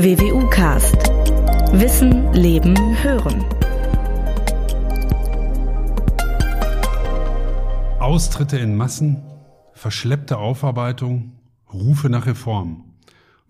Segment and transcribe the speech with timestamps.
[0.00, 0.94] WWU Cast.
[1.72, 3.44] Wissen, Leben, Hören.
[7.98, 9.24] Austritte in Massen,
[9.72, 11.32] verschleppte Aufarbeitung,
[11.72, 12.84] Rufe nach Reform.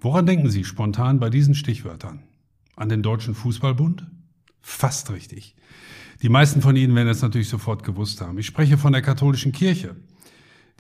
[0.01, 2.23] Woran denken Sie spontan bei diesen Stichwörtern?
[2.77, 4.07] An den Deutschen Fußballbund?
[4.63, 5.55] Fast richtig.
[6.23, 8.39] Die meisten von Ihnen werden es natürlich sofort gewusst haben.
[8.39, 9.97] Ich spreche von der katholischen Kirche,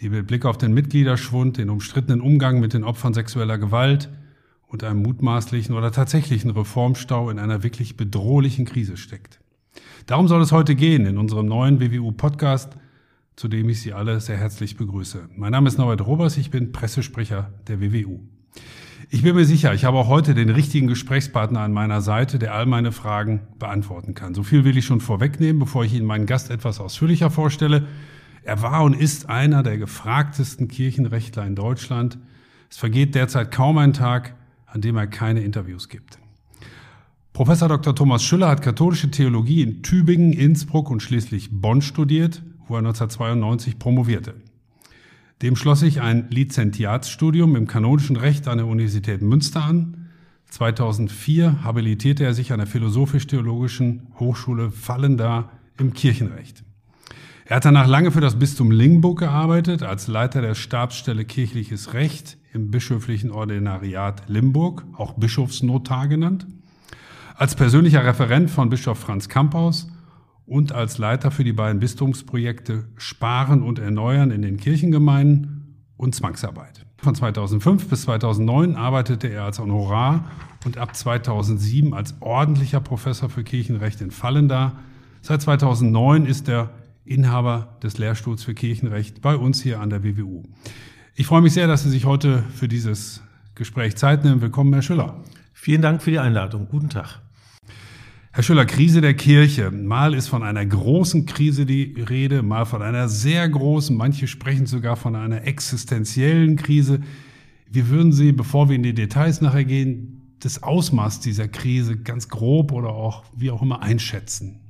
[0.00, 4.08] die mit Blick auf den Mitgliederschwund, den umstrittenen Umgang mit den Opfern sexueller Gewalt
[4.68, 9.40] und einem mutmaßlichen oder tatsächlichen Reformstau in einer wirklich bedrohlichen Krise steckt.
[10.06, 12.76] Darum soll es heute gehen in unserem neuen WWU-Podcast,
[13.36, 15.28] zu dem ich Sie alle sehr herzlich begrüße.
[15.36, 18.20] Mein Name ist Norbert Robers, ich bin Pressesprecher der WWU.
[19.10, 22.52] Ich bin mir sicher, ich habe auch heute den richtigen Gesprächspartner an meiner Seite, der
[22.52, 24.34] all meine Fragen beantworten kann.
[24.34, 27.86] So viel will ich schon vorwegnehmen, bevor ich Ihnen meinen Gast etwas ausführlicher vorstelle.
[28.42, 32.18] Er war und ist einer der gefragtesten Kirchenrechtler in Deutschland.
[32.70, 34.34] Es vergeht derzeit kaum ein Tag,
[34.72, 36.18] an dem er keine Interviews gibt.
[37.32, 37.94] Professor Dr.
[37.94, 43.78] Thomas Schüller hat katholische Theologie in Tübingen, Innsbruck und schließlich Bonn studiert, wo er 1992
[43.78, 44.34] promovierte.
[45.42, 50.08] Dem schloss sich ein Lizentiatsstudium im kanonischen Recht an der Universität Münster an.
[50.50, 56.64] 2004 habilitierte er sich an der Philosophisch-Theologischen Hochschule Fallenda im Kirchenrecht.
[57.50, 62.36] Er hat danach lange für das Bistum Lingburg gearbeitet, als Leiter der Stabsstelle Kirchliches Recht
[62.52, 66.46] im bischöflichen Ordinariat Limburg, auch Bischofsnotar genannt,
[67.36, 69.90] als persönlicher Referent von Bischof Franz Kamphaus
[70.44, 76.84] und als Leiter für die beiden Bistumsprojekte Sparen und Erneuern in den Kirchengemeinden und Zwangsarbeit.
[76.98, 80.26] Von 2005 bis 2009 arbeitete er als Honorar
[80.66, 84.74] und ab 2007 als ordentlicher Professor für Kirchenrecht in Fallenda.
[85.22, 86.68] Seit 2009 ist er
[87.08, 90.42] Inhaber des Lehrstuhls für Kirchenrecht bei uns hier an der WWU.
[91.14, 93.22] Ich freue mich sehr, dass Sie sich heute für dieses
[93.54, 94.40] Gespräch Zeit nehmen.
[94.40, 95.24] Willkommen, Herr Schüller.
[95.52, 96.68] Vielen Dank für die Einladung.
[96.68, 97.20] Guten Tag.
[98.30, 99.72] Herr Schüller, Krise der Kirche.
[99.72, 103.96] Mal ist von einer großen Krise die Rede, mal von einer sehr großen.
[103.96, 107.00] Manche sprechen sogar von einer existenziellen Krise.
[107.68, 112.28] Wie würden Sie, bevor wir in die Details nachher gehen, das Ausmaß dieser Krise ganz
[112.28, 114.60] grob oder auch wie auch immer einschätzen?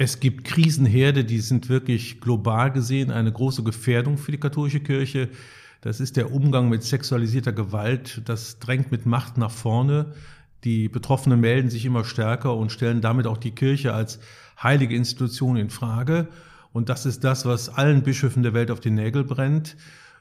[0.00, 5.28] Es gibt Krisenherde, die sind wirklich global gesehen eine große Gefährdung für die katholische Kirche.
[5.80, 8.22] Das ist der Umgang mit sexualisierter Gewalt.
[8.26, 10.12] Das drängt mit Macht nach vorne.
[10.62, 14.20] Die Betroffenen melden sich immer stärker und stellen damit auch die Kirche als
[14.62, 16.28] heilige Institution in Frage.
[16.72, 19.76] Und das ist das, was allen Bischöfen der Welt auf die Nägel brennt.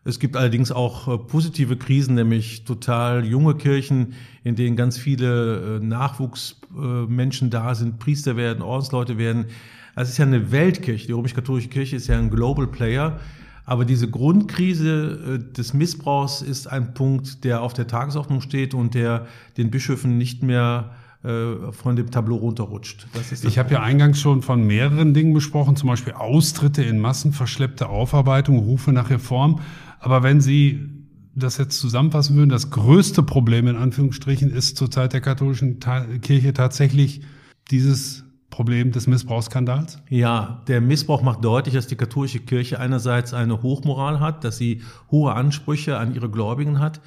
[0.07, 4.13] Es gibt allerdings auch äh, positive Krisen, nämlich total junge Kirchen,
[4.43, 9.47] in denen ganz viele äh, Nachwuchsmenschen da sind, Priester werden, Ordensleute werden.
[9.95, 11.07] Also es ist ja eine Weltkirche.
[11.07, 13.19] Die römisch-katholische Kirche ist ja ein Global Player.
[13.65, 18.93] Aber diese Grundkrise äh, des Missbrauchs ist ein Punkt, der auf der Tagesordnung steht und
[18.93, 20.91] der den Bischöfen nicht mehr
[21.23, 23.07] äh, von dem Tableau runterrutscht.
[23.43, 27.89] ich habe ja eingangs schon von mehreren Dingen besprochen, zum Beispiel Austritte in Massen, verschleppte
[27.89, 29.59] Aufarbeitung, Rufe nach Reform.
[30.07, 30.87] Aber wenn Sie
[31.35, 35.81] das jetzt zusammenfassen würden, das größte Problem in Anführungsstrichen ist zur Zeit der katholischen
[36.21, 37.23] Kirche tatsächlich
[37.71, 40.01] dieses Problem des Missbrauchsskandals?
[40.07, 44.81] Ja, der Missbrauch macht deutlich, dass die katholische Kirche einerseits eine Hochmoral hat, dass sie
[45.11, 47.01] hohe Ansprüche an ihre Gläubigen hat,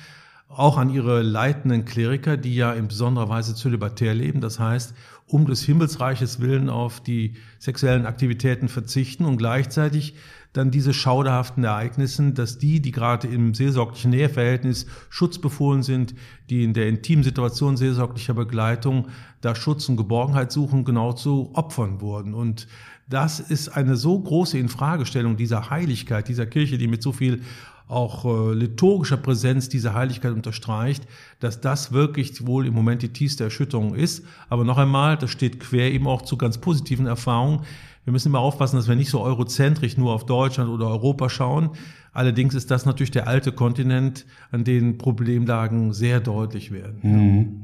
[0.50, 4.41] auch an ihre leitenden Kleriker, die ja in besonderer Weise zölibatär leben.
[4.41, 4.94] Das heißt,
[5.27, 10.15] um des Himmelsreiches willen auf die sexuellen Aktivitäten verzichten und gleichzeitig
[10.53, 16.16] dann diese schauderhaften Ereignissen, dass die, die gerade im seelsorglichen Näheverhältnis schutzbefohlen sind,
[16.50, 19.06] die in der intimen Situation seelsorglicher Begleitung
[19.41, 22.34] da Schutz und Geborgenheit suchen, genau zu Opfern wurden.
[22.34, 22.67] Und
[23.09, 27.43] das ist eine so große Infragestellung dieser Heiligkeit, dieser Kirche, die mit so viel
[27.90, 31.06] auch äh, liturgischer Präsenz diese Heiligkeit unterstreicht,
[31.40, 34.24] dass das wirklich wohl im Moment die tiefste Erschütterung ist.
[34.48, 37.60] Aber noch einmal, das steht quer eben auch zu ganz positiven Erfahrungen.
[38.04, 41.70] Wir müssen immer aufpassen, dass wir nicht so eurozentrisch nur auf Deutschland oder Europa schauen.
[42.12, 46.98] Allerdings ist das natürlich der alte Kontinent, an dem Problemlagen sehr deutlich werden.
[47.02, 47.62] Mhm.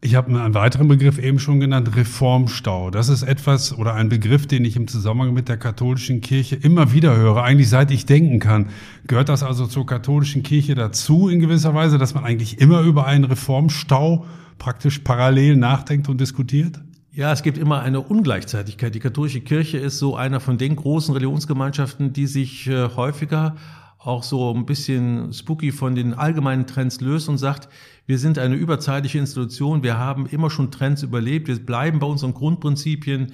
[0.00, 2.92] Ich habe einen weiteren Begriff eben schon genannt, Reformstau.
[2.92, 6.92] Das ist etwas oder ein Begriff, den ich im Zusammenhang mit der katholischen Kirche immer
[6.92, 8.68] wieder höre, eigentlich seit ich denken kann.
[9.08, 13.06] Gehört das also zur katholischen Kirche dazu in gewisser Weise, dass man eigentlich immer über
[13.06, 14.24] einen Reformstau
[14.58, 16.78] praktisch parallel nachdenkt und diskutiert?
[17.10, 18.94] Ja, es gibt immer eine Ungleichzeitigkeit.
[18.94, 23.56] Die katholische Kirche ist so einer von den großen Religionsgemeinschaften, die sich äh, häufiger
[23.98, 27.68] auch so ein bisschen spooky von den allgemeinen Trends löst und sagt,
[28.06, 32.32] wir sind eine überzeitliche Institution, wir haben immer schon Trends überlebt, wir bleiben bei unseren
[32.32, 33.32] Grundprinzipien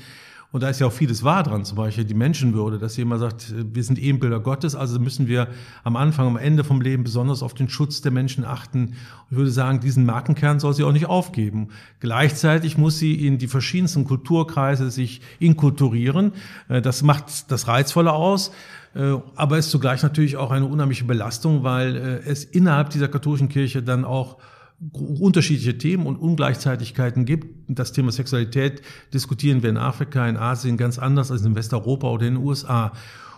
[0.55, 3.53] Und da ist ja auch vieles wahr dran, zum Beispiel die Menschenwürde, dass jemand sagt,
[3.75, 5.49] wir sind Ebenbilder Gottes, also müssen wir
[5.83, 8.95] am Anfang, am Ende vom Leben besonders auf den Schutz der Menschen achten.
[9.33, 11.71] Ich würde sagen, diesen Markenkern soll sie auch nicht aufgeben.
[11.99, 16.35] Gleichzeitig muss sie in die verschiedensten Kulturkreise sich inkulturieren.
[16.69, 18.53] Äh, das macht das Reizvolle aus.
[18.95, 23.09] Äh, aber es ist zugleich natürlich auch eine unheimliche Belastung, weil äh, es innerhalb dieser
[23.09, 24.39] katholischen Kirche dann auch
[24.93, 27.47] unterschiedliche Themen und Ungleichzeitigkeiten gibt.
[27.69, 28.83] Das Thema Sexualität
[29.13, 32.93] diskutieren wir in Afrika, in Asien ganz anders als in Westeuropa oder in den USA.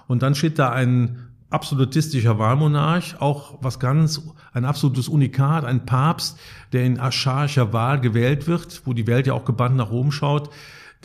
[0.08, 1.18] Und dann steht da ein
[1.50, 4.22] absolutistischer Wahlmonarch, auch was ganz,
[4.52, 6.38] ein absolutes Unikat, ein Papst,
[6.72, 10.50] der in archaischer Wahl gewählt wird, wo die Welt ja auch gebannt nach Rom schaut,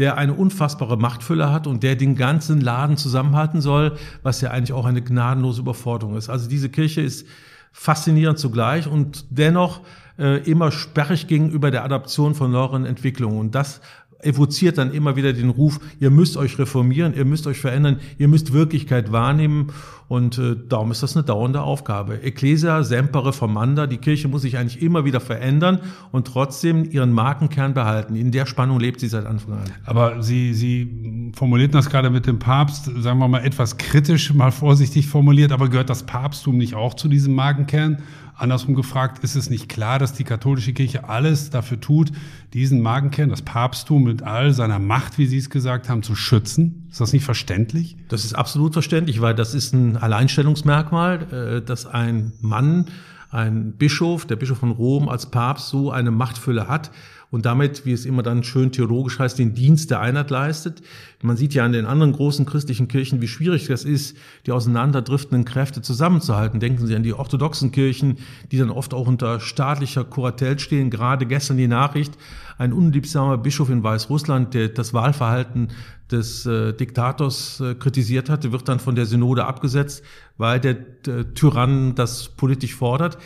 [0.01, 4.73] der eine unfassbare Machtfülle hat und der den ganzen Laden zusammenhalten soll, was ja eigentlich
[4.73, 6.27] auch eine gnadenlose Überforderung ist.
[6.27, 7.27] Also diese Kirche ist
[7.71, 9.81] faszinierend zugleich und dennoch
[10.17, 13.39] äh, immer sperrig gegenüber der Adaption von neueren Entwicklungen.
[13.39, 13.79] Und das
[14.23, 18.27] evoziert dann immer wieder den Ruf, ihr müsst euch reformieren, ihr müsst euch verändern, ihr
[18.27, 19.67] müsst Wirklichkeit wahrnehmen.
[20.11, 22.21] Und äh, darum ist das eine dauernde Aufgabe.
[22.21, 25.79] Ecclesia, semper reformanda, die Kirche muss sich eigentlich immer wieder verändern
[26.11, 28.17] und trotzdem ihren Markenkern behalten.
[28.17, 29.71] In der Spannung lebt sie seit Anfang an.
[29.85, 34.51] Aber Sie, Sie formulierten das gerade mit dem Papst, sagen wir mal etwas kritisch, mal
[34.51, 37.99] vorsichtig formuliert, aber gehört das Papsttum nicht auch zu diesem Markenkern?
[38.41, 42.11] Andersrum gefragt, ist es nicht klar, dass die katholische Kirche alles dafür tut,
[42.53, 46.87] diesen Magenkern, das Papsttum mit all seiner Macht, wie Sie es gesagt haben, zu schützen?
[46.89, 47.97] Ist das nicht verständlich?
[48.09, 52.85] Das ist absolut verständlich, weil das ist ein Alleinstellungsmerkmal, äh, dass ein Mann,
[53.29, 56.91] ein Bischof, der Bischof von Rom als Papst so eine Machtfülle hat
[57.31, 60.81] und damit, wie es immer dann schön theologisch heißt, den Dienst der Einheit leistet.
[61.21, 65.45] Man sieht ja an den anderen großen christlichen Kirchen, wie schwierig das ist, die auseinanderdriftenden
[65.45, 66.59] Kräfte zusammenzuhalten.
[66.59, 68.17] Denken Sie an die orthodoxen Kirchen,
[68.51, 70.89] die dann oft auch unter staatlicher Kuratell stehen.
[70.89, 72.17] Gerade gestern die Nachricht,
[72.61, 75.69] ein unliebsamer Bischof in Weißrussland, der das Wahlverhalten
[76.11, 80.03] des äh, Diktators äh, kritisiert hatte, wird dann von der Synode abgesetzt,
[80.37, 80.77] weil der
[81.07, 83.17] äh, Tyrann das politisch fordert.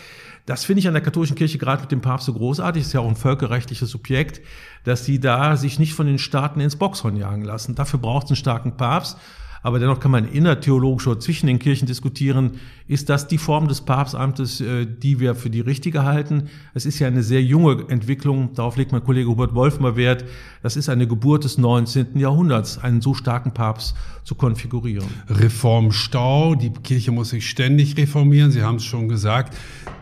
[0.46, 2.84] Das finde ich an der katholischen Kirche gerade mit dem Papst so großartig.
[2.84, 4.42] Ist ja auch ein völkerrechtliches Subjekt,
[4.86, 7.76] dass sie da sich nicht von den Staaten ins Boxhorn jagen lassen.
[7.76, 9.18] Dafür braucht es einen starken Papst.
[9.66, 12.52] Aber dennoch kann man innertheologisch oder zwischen den Kirchen diskutieren,
[12.88, 16.50] ist das die Form des Papstamtes, äh, die wir für die richtige halten?
[16.76, 20.24] Es ist ja eine sehr junge Entwicklung, darauf legt mein Kollege Hubert Wolf mal Wert.
[20.62, 22.20] Das ist eine Geburt des 19.
[22.20, 25.08] Jahrhunderts, einen so starken Papst zu konfigurieren.
[25.30, 29.56] Reformstau, die Kirche muss sich ständig reformieren, Sie haben es schon gesagt.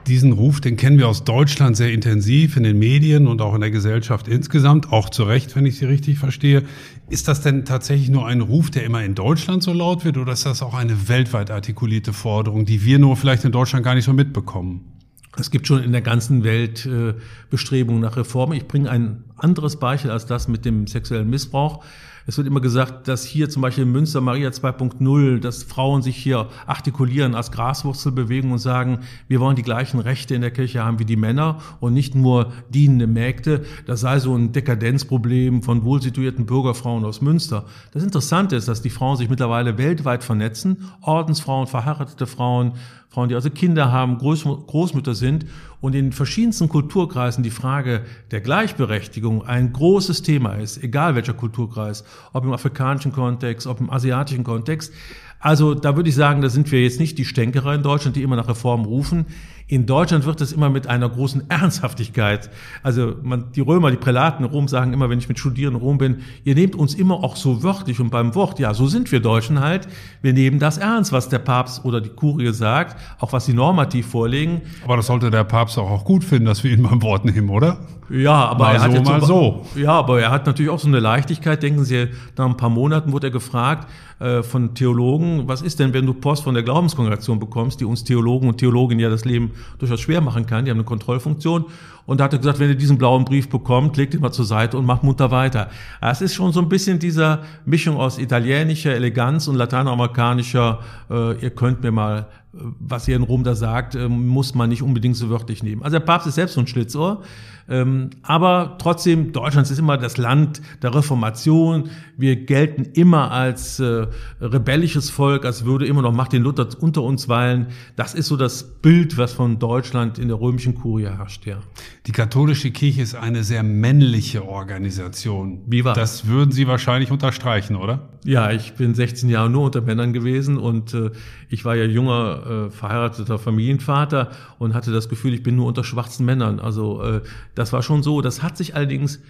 [0.08, 3.62] Diesen Ruf, den kennen wir aus Deutschland sehr intensiv in den Medien und auch in
[3.62, 6.64] der Gesellschaft insgesamt, auch zu Recht, wenn ich Sie richtig verstehe.
[7.10, 10.34] Ist das denn tatsächlich nur ein Ruf, der immer in Deutschland so laut wird, oder
[10.34, 14.06] ist das auch eine weltweit artikulierte Forderung, die wir nur vielleicht in Deutschland gar nicht
[14.06, 14.94] so mitbekommen?
[15.38, 17.16] Es gibt schon in der ganzen Welt äh,
[17.50, 18.54] Bestrebungen nach Reform.
[18.54, 21.84] Ich bringe ein anderes Beispiel als das mit dem sexuellen Missbrauch.
[22.26, 26.16] Es wird immer gesagt, dass hier zum Beispiel in Münster Maria 2.0, dass Frauen sich
[26.16, 31.00] hier artikulieren als Graswurzelbewegung und sagen, wir wollen die gleichen Rechte in der Kirche haben
[31.00, 33.66] wie die Männer und nicht nur dienende Mägde.
[33.86, 37.66] Das sei so ein Dekadenzproblem von wohlsituierten Bürgerfrauen aus Münster.
[37.92, 40.90] Das Interessante ist, dass die Frauen sich mittlerweile weltweit vernetzen.
[41.02, 42.74] Ordensfrauen, verheiratete Frauen,
[43.14, 45.46] Frauen, die also Kinder haben, Groß, Großmütter sind
[45.82, 48.02] und in verschiedensten Kulturkreisen die Frage
[48.32, 53.92] der Gleichberechtigung ein großes Thema ist, egal welcher Kulturkreis, ob im afrikanischen Kontext, ob im
[53.92, 54.94] asiatischen Kontext.
[55.40, 58.24] Also da würde ich sagen, da sind wir jetzt nicht die Stänkerer in Deutschland, die
[58.24, 59.28] immer nach Reformen rufen.
[59.74, 62.52] In Deutschland wird es immer mit einer großen Ernsthaftigkeit.
[62.84, 65.88] Also man, die Römer, die Prälaten in Rom sagen immer, wenn ich mit Studierenden in
[65.88, 68.60] Rom bin, ihr nehmt uns immer auch so wörtlich und beim Wort.
[68.60, 69.88] Ja, so sind wir Deutschen halt.
[70.22, 74.06] Wir nehmen das ernst, was der Papst oder die Kurie sagt, auch was sie normativ
[74.06, 74.62] vorlegen.
[74.84, 77.50] Aber das sollte der Papst auch, auch gut finden, dass wir ihn beim Wort nehmen,
[77.50, 77.80] oder?
[78.12, 79.66] Ja, aber mal er hat so, jetzt mal so.
[79.76, 81.64] Ja, aber er hat natürlich auch so eine Leichtigkeit.
[81.64, 83.88] Denken Sie, nach ein paar Monaten wurde er gefragt
[84.20, 88.04] äh, von Theologen, was ist denn, wenn du Post von der Glaubenskongregation bekommst, die uns
[88.04, 90.66] Theologen und Theologinnen ja das Leben durchaus schwer machen kann.
[90.66, 91.66] Die haben eine Kontrollfunktion.
[92.06, 94.46] Und da hat er gesagt, wenn ihr diesen blauen Brief bekommt, legt ihn mal zur
[94.46, 95.70] Seite und macht munter weiter.
[96.02, 100.80] Es ist schon so ein bisschen dieser Mischung aus italienischer Eleganz und lateinamerikanischer,
[101.10, 104.84] äh, ihr könnt mir mal was ihr in Rom da sagt, ähm, muss man nicht
[104.84, 105.82] unbedingt so wörtlich nehmen.
[105.82, 107.24] Also der Papst ist selbst so ein Schlitzohr.
[107.70, 111.90] Ähm, aber trotzdem, Deutschland ist immer das Land der Reformation.
[112.18, 114.08] Wir gelten immer als äh,
[114.42, 117.68] rebellisches Volk, als würde immer noch Martin Luther unter uns weilen.
[117.96, 121.58] Das ist so das Bild, was von Deutschland in der römischen Kurie herrscht, ja.
[122.06, 125.62] Die katholische Kirche ist eine sehr männliche Organisation.
[125.68, 128.10] Wie war Das würden Sie wahrscheinlich unterstreichen, oder?
[128.26, 131.12] Ja, ich bin 16 Jahre nur unter Männern gewesen und äh,
[131.50, 135.84] ich war ja junger äh, verheirateter Familienvater und hatte das Gefühl, ich bin nur unter
[135.84, 136.60] schwarzen Männern.
[136.60, 137.22] Also äh,
[137.56, 138.22] das war schon so.
[138.22, 139.22] Das hat sich allerdings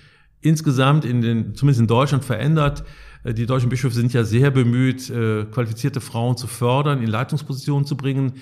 [0.41, 2.83] insgesamt in den, zumindest in Deutschland verändert.
[3.23, 7.85] Äh, die deutschen Bischöfe sind ja sehr bemüht, äh, qualifizierte Frauen zu fördern, in Leitungspositionen
[7.85, 8.33] zu bringen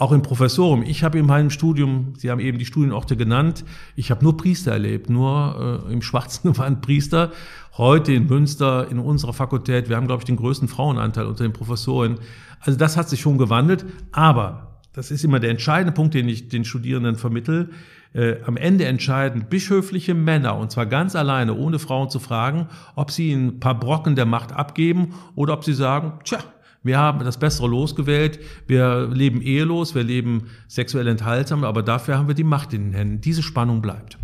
[0.00, 0.82] auch im Professorium.
[0.82, 3.64] Ich habe in meinem Studium, Sie haben eben die Studienorte genannt,
[3.96, 7.32] ich habe nur Priester erlebt, nur äh, im schwarzen Gewand Priester.
[7.76, 11.52] Heute in Münster, in unserer Fakultät, wir haben, glaube ich, den größten Frauenanteil unter den
[11.52, 12.18] Professoren.
[12.60, 16.48] Also das hat sich schon gewandelt, aber das ist immer der entscheidende Punkt, den ich
[16.48, 17.70] den Studierenden vermittel.
[18.12, 23.10] Äh, am Ende entscheiden bischöfliche Männer, und zwar ganz alleine, ohne Frauen zu fragen, ob
[23.10, 26.38] sie ein paar Brocken der Macht abgeben oder ob sie sagen, tja,
[26.82, 28.40] wir haben das bessere Los gewählt.
[28.66, 32.94] Wir leben ehelos, wir leben sexuell enthaltsam, aber dafür haben wir die Macht in den
[32.94, 33.20] Händen.
[33.20, 34.16] Diese Spannung bleibt.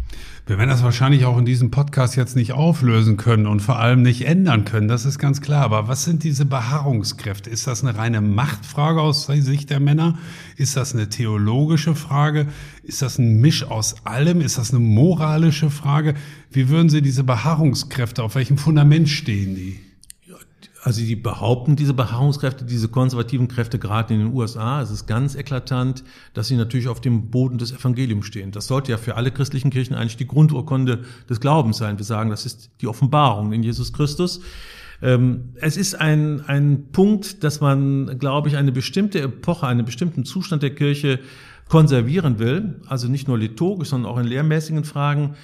[0.49, 4.03] Wir werden das wahrscheinlich auch in diesem Podcast jetzt nicht auflösen können und vor allem
[4.03, 5.65] nicht ändern können, das ist ganz klar.
[5.65, 7.50] Aber was sind diese Beharrungskräfte?
[7.50, 10.19] Ist das eine reine Machtfrage aus Sicht der Männer?
[10.57, 12.47] Ist das eine theologische Frage?
[12.85, 14.41] Ist das ein Misch aus allem?
[14.41, 16.15] Ist das eine moralische Frage?
[16.53, 19.81] Wie würden Sie diese Beharrungskräfte, auf welchem Fundament stehen die?
[20.87, 25.35] Also die behaupten, diese Beharrungskräfte, diese konservativen Kräfte gerade in den USA, es ist ganz
[25.35, 28.52] eklatant, dass sie natürlich auf dem Boden des Evangeliums stehen.
[28.52, 31.99] Das sollte ja für alle christlichen Kirchen eigentlich die Grundurkunde des Glaubens sein.
[31.99, 34.43] Wir sagen, das ist die Offenbarung in Jesus Christus.
[35.02, 40.25] Ähm, es ist ein, ein Punkt, dass man, glaube ich, eine bestimmte Epoche, einen bestimmten
[40.25, 41.19] Zustand der Kirche
[41.69, 45.35] konservieren will, also nicht nur liturgisch, sondern auch in lehrmäßigen Fragen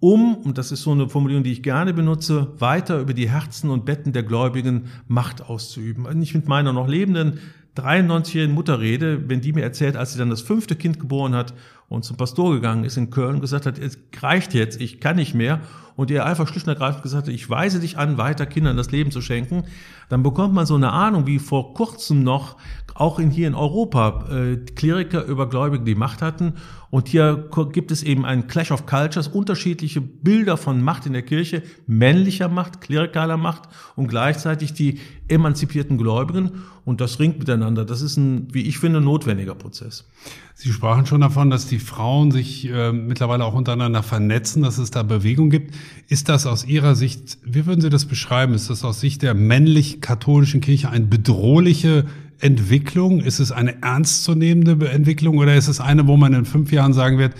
[0.00, 3.70] um, und das ist so eine Formulierung, die ich gerne benutze, weiter über die Herzen
[3.70, 6.04] und Betten der Gläubigen Macht auszuüben.
[6.04, 7.40] Wenn ich mit meiner noch lebenden
[7.76, 11.54] 93-jährigen Mutter rede, wenn die mir erzählt, als sie dann das fünfte Kind geboren hat
[11.88, 15.16] und zum Pastor gegangen ist in Köln und gesagt hat, es reicht jetzt, ich kann
[15.16, 15.60] nicht mehr,
[15.96, 18.92] und ihr einfach schlicht und ergreifend gesagt hat, ich weise dich an, weiter Kindern das
[18.92, 19.64] Leben zu schenken,
[20.08, 22.56] dann bekommt man so eine Ahnung, wie vor kurzem noch
[22.94, 26.54] auch in, hier in Europa äh, Kleriker über Gläubige die Macht hatten.
[26.90, 31.22] Und hier gibt es eben einen Clash of Cultures, unterschiedliche Bilder von Macht in der
[31.22, 36.62] Kirche, männlicher Macht, klerikaler Macht und gleichzeitig die emanzipierten Gläubigen.
[36.84, 37.84] Und das ringt miteinander.
[37.84, 40.08] Das ist ein, wie ich finde, notwendiger Prozess.
[40.54, 44.90] Sie sprachen schon davon, dass die Frauen sich äh, mittlerweile auch untereinander vernetzen, dass es
[44.90, 45.74] da Bewegung gibt.
[46.08, 48.54] Ist das aus Ihrer Sicht, wie würden Sie das beschreiben?
[48.54, 52.06] Ist das aus Sicht der männlich-katholischen Kirche eine bedrohliche
[52.40, 53.20] Entwicklung?
[53.20, 57.18] Ist es eine ernstzunehmende Entwicklung oder ist es eine, wo man in fünf Jahren sagen
[57.18, 57.34] wird,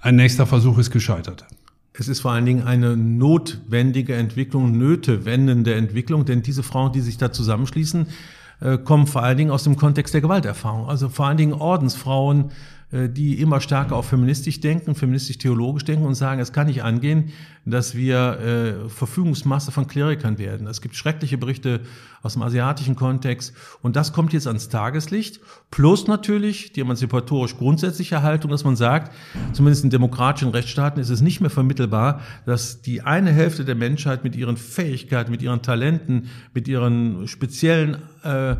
[0.00, 1.44] ein nächster Versuch ist gescheitert?
[1.92, 7.18] Es ist vor allen Dingen eine notwendige Entwicklung, nötewendende Entwicklung, denn diese Frauen, die sich
[7.18, 8.06] da zusammenschließen,
[8.60, 10.88] äh, kommen vor allen Dingen aus dem Kontext der Gewalterfahrung.
[10.88, 12.52] Also vor allen Dingen Ordensfrauen,
[12.90, 17.32] die immer stärker auch feministisch denken, feministisch-theologisch denken und sagen, es kann nicht angehen,
[17.66, 20.66] dass wir äh, Verfügungsmasse von Klerikern werden.
[20.66, 21.80] Es gibt schreckliche Berichte
[22.22, 25.40] aus dem asiatischen Kontext und das kommt jetzt ans Tageslicht.
[25.70, 29.14] Plus natürlich die emanzipatorisch grundsätzliche Haltung, dass man sagt,
[29.52, 34.24] zumindest in demokratischen Rechtsstaaten ist es nicht mehr vermittelbar, dass die eine Hälfte der Menschheit
[34.24, 38.56] mit ihren Fähigkeiten, mit ihren Talenten, mit ihren speziellen äh, äh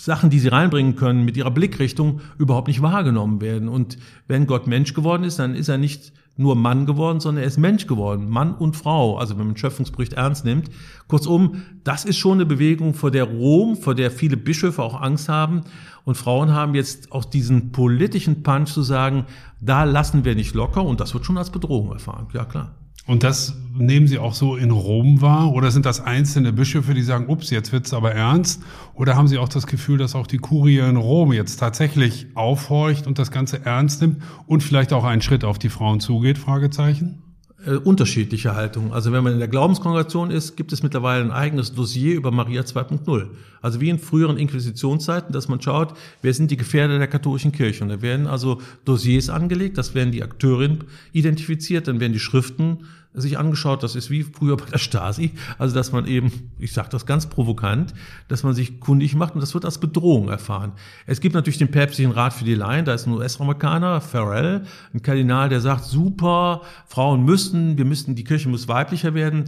[0.00, 3.68] Sachen, die sie reinbringen können, mit ihrer Blickrichtung überhaupt nicht wahrgenommen werden.
[3.68, 7.48] Und wenn Gott Mensch geworden ist, dann ist er nicht nur Mann geworden, sondern er
[7.48, 10.70] ist Mensch geworden, Mann und Frau, also wenn man Schöpfungsbericht ernst nimmt.
[11.06, 15.28] Kurzum, das ist schon eine Bewegung, vor der Rom, vor der viele Bischöfe auch Angst
[15.28, 15.62] haben.
[16.04, 19.26] Und Frauen haben jetzt auch diesen politischen Punch zu sagen,
[19.60, 22.26] da lassen wir nicht locker und das wird schon als Bedrohung erfahren.
[22.32, 22.74] Ja, klar.
[23.06, 25.52] Und das nehmen Sie auch so in Rom wahr?
[25.52, 28.62] Oder sind das einzelne Bischöfe, die sagen, ups, jetzt wird's aber ernst?
[28.94, 33.06] Oder haben Sie auch das Gefühl, dass auch die Kurie in Rom jetzt tatsächlich aufhorcht
[33.06, 36.38] und das Ganze ernst nimmt und vielleicht auch einen Schritt auf die Frauen zugeht?
[36.38, 37.29] Fragezeichen?
[37.66, 38.90] Äh, unterschiedliche Haltungen.
[38.92, 42.62] Also wenn man in der Glaubenskongregation ist, gibt es mittlerweile ein eigenes Dossier über Maria
[42.62, 43.26] 2.0.
[43.60, 47.84] Also wie in früheren Inquisitionszeiten, dass man schaut, wer sind die Gefährder der katholischen Kirche.
[47.84, 52.86] Und da werden also Dossiers angelegt, das werden die Akteurinnen identifiziert, dann werden die Schriften
[53.14, 56.88] sich angeschaut, das ist wie früher bei der Stasi, also dass man eben, ich sage
[56.90, 57.92] das ganz provokant,
[58.28, 60.72] dass man sich kundig macht und das wird als Bedrohung erfahren.
[61.06, 64.62] Es gibt natürlich den päpstlichen Rat für die Laien, da ist ein US-Amerikaner, Farrell,
[64.94, 69.44] ein Kardinal, der sagt, super, Frauen müssen, wir müssen, die Kirche muss weiblicher werden.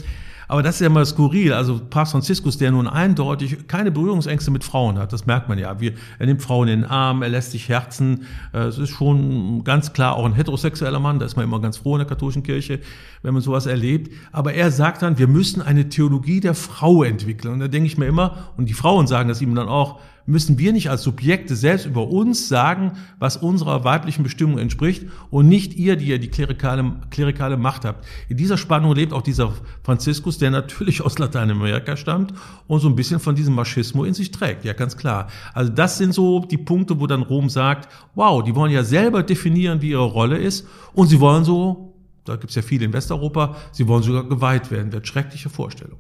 [0.53, 1.55] Aber das ist ja mal skurril.
[1.55, 5.81] Also Papst Franziskus, der nun eindeutig keine Berührungsängste mit Frauen hat, das merkt man ja.
[5.81, 8.27] Wir, er nimmt Frauen in den Arm, er lässt sich herzen.
[8.53, 11.19] Äh, es ist schon ganz klar auch ein heterosexueller Mann.
[11.19, 12.81] Da ist man immer ganz froh in der katholischen Kirche,
[13.23, 14.13] wenn man sowas erlebt.
[14.31, 17.55] Aber er sagt dann, wir müssen eine Theologie der Frau entwickeln.
[17.55, 20.59] Und da denke ich mir immer, und die Frauen sagen das ihm dann auch, müssen
[20.59, 25.75] wir nicht als Subjekte selbst über uns sagen, was unserer weiblichen Bestimmung entspricht und nicht
[25.75, 28.05] ihr, die ihr die klerikale, klerikale Macht habt.
[28.29, 29.53] In dieser Spannung lebt auch dieser
[29.83, 32.33] Franziskus, der natürlich aus Lateinamerika stammt
[32.67, 34.65] und so ein bisschen von diesem Maschismo in sich trägt.
[34.65, 35.29] Ja, ganz klar.
[35.55, 39.23] Also das sind so die Punkte, wo dann Rom sagt, wow, die wollen ja selber
[39.23, 41.93] definieren, wie ihre Rolle ist und sie wollen so
[42.25, 43.57] Da gibt es ja viele in Westeuropa.
[43.73, 44.93] Sie wollen sogar geweiht werden.
[44.93, 45.99] Wird schreckliche Vorstellung.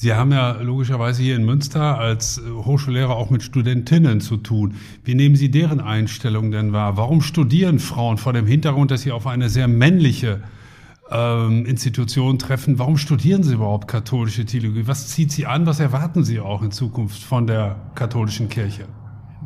[0.00, 4.76] Sie haben ja logischerweise hier in Münster als Hochschullehrer auch mit Studentinnen zu tun.
[5.02, 6.96] Wie nehmen Sie deren Einstellung denn wahr?
[6.96, 10.40] Warum studieren Frauen vor dem Hintergrund, dass sie auf eine sehr männliche
[11.10, 12.78] ähm, Institution treffen?
[12.78, 14.86] Warum studieren Sie überhaupt katholische Theologie?
[14.86, 15.66] Was zieht Sie an?
[15.66, 18.84] Was erwarten Sie auch in Zukunft von der katholischen Kirche?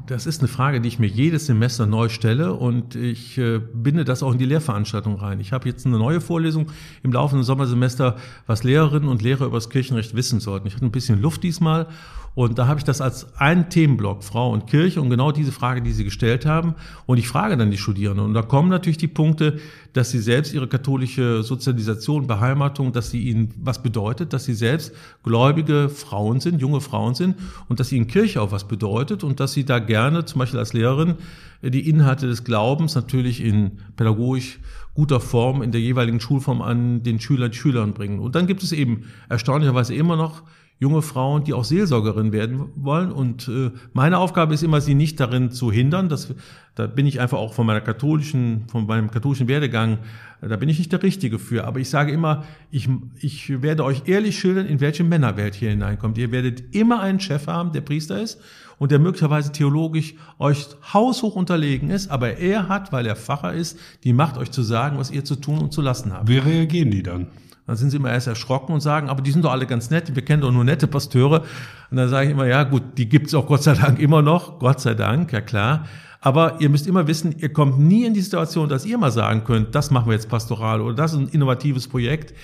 [0.06, 4.04] Das ist eine Frage, die ich mir jedes Semester neu stelle und ich äh, binde
[4.04, 5.38] das auch in die Lehrveranstaltung rein.
[5.38, 6.66] Ich habe jetzt eine neue Vorlesung
[7.04, 8.16] im laufenden Sommersemester,
[8.47, 10.66] was Lehrerinnen und Lehrer über das Kirchenrecht wissen sollten.
[10.66, 11.87] Ich hatte ein bisschen Luft diesmal
[12.34, 15.82] und da habe ich das als einen Themenblock, Frau und Kirche, und genau diese Frage,
[15.82, 16.74] die Sie gestellt haben.
[17.04, 18.24] Und ich frage dann die Studierenden.
[18.24, 19.58] Und da kommen natürlich die Punkte,
[19.92, 24.94] dass sie selbst ihre katholische Sozialisation, Beheimatung, dass sie ihnen was bedeutet, dass sie selbst
[25.22, 27.36] gläubige Frauen sind, junge Frauen sind
[27.68, 30.72] und dass ihnen Kirche auch was bedeutet und dass sie da gerne, zum Beispiel als
[30.72, 31.16] Lehrerin,
[31.62, 34.58] die Inhalte des Glaubens natürlich in pädagogisch
[34.94, 38.18] guter Form in der jeweiligen Schulform an den Schülern, Schülern bringen.
[38.18, 40.42] Und dann gibt es eben erstaunlicherweise immer noch
[40.82, 43.12] junge Frauen, die auch Seelsorgerin werden wollen.
[43.12, 46.08] Und äh, meine Aufgabe ist immer, sie nicht darin zu hindern.
[46.08, 46.34] Das,
[46.74, 49.98] da bin ich einfach auch von meiner katholischen, von meinem katholischen Werdegang,
[50.40, 51.68] da bin ich nicht der Richtige für.
[51.68, 52.88] Aber ich sage immer, ich,
[53.20, 56.18] ich werde euch ehrlich schildern, in welche Männerwelt hier hineinkommt.
[56.18, 58.40] Ihr werdet immer einen Chef haben, der Priester ist
[58.78, 63.78] und der möglicherweise theologisch euch haushoch unterlegen ist, aber er hat, weil er Pfarrer ist,
[64.02, 66.28] die Macht, euch zu sagen, was ihr zu tun und zu lassen habt.
[66.28, 67.28] Wie reagieren die dann?
[67.66, 70.14] Dann sind sie immer erst erschrocken und sagen, aber die sind doch alle ganz nett,
[70.14, 71.42] wir kennen doch nur nette Pasteure.
[71.90, 74.59] Und dann sage ich immer, ja gut, die gibt's auch Gott sei Dank immer noch,
[74.59, 75.87] Gott sei Dank, ja klar.
[76.21, 79.45] Aber ihr müsst immer wissen, ihr kommt nie in die Situation, dass ihr mal sagen
[79.45, 82.35] könnt, das machen wir jetzt pastoral oder das ist ein innovatives Projekt.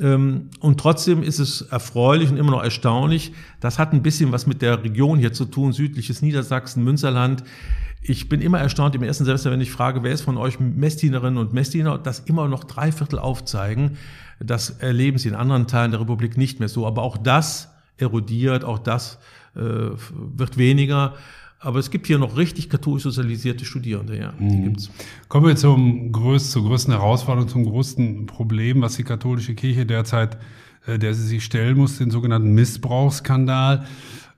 [0.00, 3.32] Ähm, und trotzdem ist es erfreulich und immer noch erstaunlich.
[3.60, 7.44] Das hat ein bisschen was mit der Region hier zu tun, südliches Niedersachsen, Münsterland.
[8.02, 11.36] Ich bin immer erstaunt im ersten Semester, wenn ich frage, wer ist von euch Messdienerin
[11.36, 13.96] und Messdiener, dass immer noch drei Viertel aufzeigen.
[14.46, 16.86] Das erleben sie in anderen Teilen der Republik nicht mehr so.
[16.86, 19.18] Aber auch das erodiert, auch das
[19.56, 21.14] äh, wird weniger.
[21.64, 24.34] Aber es gibt hier noch richtig katholisch sozialisierte Studierende, ja.
[24.38, 24.64] Die mhm.
[24.64, 24.90] gibt's.
[25.28, 30.36] Kommen wir zum größten, zur größten Herausforderung, zum größten Problem, was die katholische Kirche derzeit,
[30.86, 33.86] äh, der sie sich stellen muss, den sogenannten Missbrauchsskandal.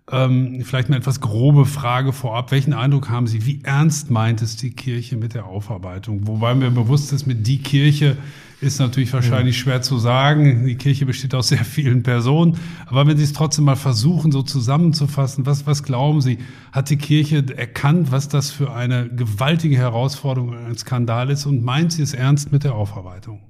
[0.09, 2.52] Ähm, vielleicht eine etwas grobe Frage vorab.
[2.52, 3.44] Welchen Eindruck haben Sie?
[3.44, 6.28] Wie ernst meint es die Kirche mit der Aufarbeitung?
[6.28, 8.16] Wobei mir bewusst ist, mit die Kirche
[8.60, 9.62] ist natürlich wahrscheinlich ja.
[9.62, 10.66] schwer zu sagen.
[10.66, 12.58] Die Kirche besteht aus sehr vielen Personen.
[12.86, 16.38] Aber wenn Sie es trotzdem mal versuchen, so zusammenzufassen, was, was glauben Sie?
[16.72, 21.44] Hat die Kirche erkannt, was das für eine gewaltige Herausforderung, ein Skandal ist?
[21.44, 23.42] Und meint sie es ernst mit der Aufarbeitung?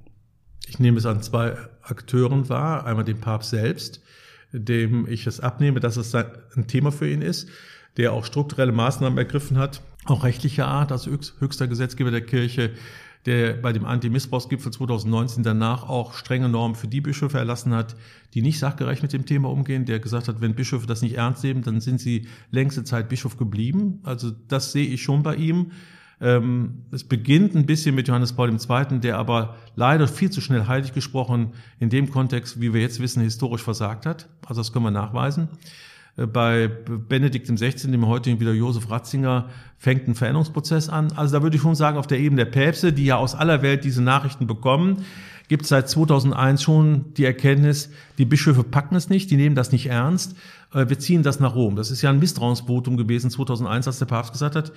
[0.66, 2.84] Ich nehme es an zwei Akteuren wahr.
[2.84, 4.02] Einmal den Papst selbst,
[4.52, 7.48] dem ich es abnehme, dass es ein Thema für ihn ist,
[7.96, 12.72] der auch strukturelle Maßnahmen ergriffen hat, auch rechtlicher Art, also höchster Gesetzgeber der Kirche,
[13.26, 17.96] der bei dem Anti-Missbrauchsgipfel 2019 danach auch strenge Normen für die Bischöfe erlassen hat,
[18.34, 21.42] die nicht sachgerecht mit dem Thema umgehen, der gesagt hat, wenn Bischöfe das nicht ernst
[21.42, 24.00] nehmen, dann sind sie längste Zeit Bischof geblieben.
[24.04, 25.72] Also das sehe ich schon bei ihm.
[26.20, 30.66] Ähm, es beginnt ein bisschen mit Johannes Paul II., der aber leider viel zu schnell
[30.66, 34.28] heilig gesprochen in dem Kontext, wie wir jetzt wissen, historisch versagt hat.
[34.46, 35.48] Also das können wir nachweisen.
[36.16, 39.48] Äh, bei Benedikt XVI., dem heutigen wieder Josef Ratzinger,
[39.78, 41.12] fängt ein Veränderungsprozess an.
[41.12, 43.62] Also da würde ich schon sagen, auf der Ebene der Päpste, die ja aus aller
[43.62, 45.04] Welt diese Nachrichten bekommen,
[45.48, 49.70] gibt es seit 2001 schon die Erkenntnis, die Bischöfe packen es nicht, die nehmen das
[49.70, 50.36] nicht ernst,
[50.72, 51.76] äh, wir ziehen das nach Rom.
[51.76, 54.72] Das ist ja ein Misstrauensvotum gewesen 2001, als der Papst gesagt hat,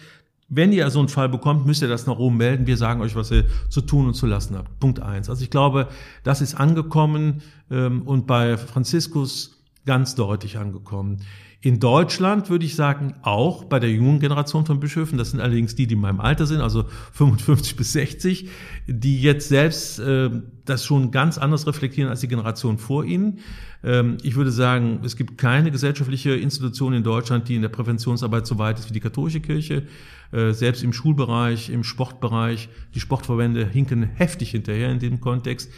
[0.52, 2.66] wenn ihr so einen Fall bekommt, müsst ihr das nach Rom melden.
[2.66, 4.80] Wir sagen euch, was ihr zu tun und zu lassen habt.
[4.80, 5.30] Punkt eins.
[5.30, 5.88] Also ich glaube,
[6.24, 9.59] das ist angekommen ähm, und bei Franziskus
[9.90, 11.18] ganz deutlich angekommen.
[11.62, 15.74] In Deutschland würde ich sagen, auch bei der jungen Generation von Bischöfen, das sind allerdings
[15.74, 18.50] die, die in meinem Alter sind, also 55 bis 60,
[18.86, 20.30] die jetzt selbst äh,
[20.64, 23.40] das schon ganz anders reflektieren als die Generation vor ihnen.
[23.84, 28.46] Ähm, ich würde sagen, es gibt keine gesellschaftliche Institution in Deutschland, die in der Präventionsarbeit
[28.46, 29.88] so weit ist wie die katholische Kirche.
[30.32, 35.72] Äh, selbst im Schulbereich, im Sportbereich, die Sportverbände hinken heftig hinterher in dem Kontext.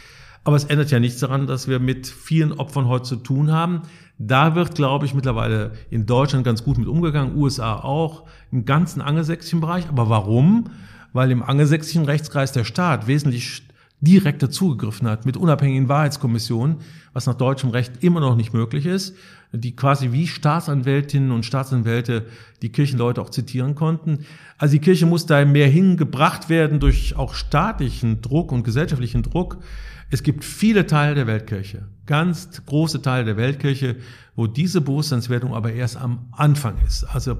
[0.44, 3.82] Aber es ändert ja nichts daran, dass wir mit vielen Opfern heute zu tun haben.
[4.18, 9.00] Da wird, glaube ich, mittlerweile in Deutschland ganz gut mit umgegangen, USA auch, im ganzen
[9.00, 9.88] angelsächsischen Bereich.
[9.88, 10.70] Aber warum?
[11.12, 13.62] Weil im angelsächsischen Rechtskreis der Staat wesentlich
[14.02, 16.78] direkter zugegriffen hat mit unabhängigen Wahrheitskommissionen,
[17.12, 19.14] was nach deutschem Recht immer noch nicht möglich ist,
[19.52, 22.26] die quasi wie Staatsanwältinnen und Staatsanwälte
[22.62, 24.26] die Kirchenleute auch zitieren konnten.
[24.58, 29.58] Also die Kirche muss da mehr hingebracht werden durch auch staatlichen Druck und gesellschaftlichen Druck.
[30.12, 33.96] Es gibt viele Teile der Weltkirche, ganz große Teile der Weltkirche,
[34.36, 37.04] wo diese Bewusstseinswertung aber erst am Anfang ist.
[37.04, 37.38] Also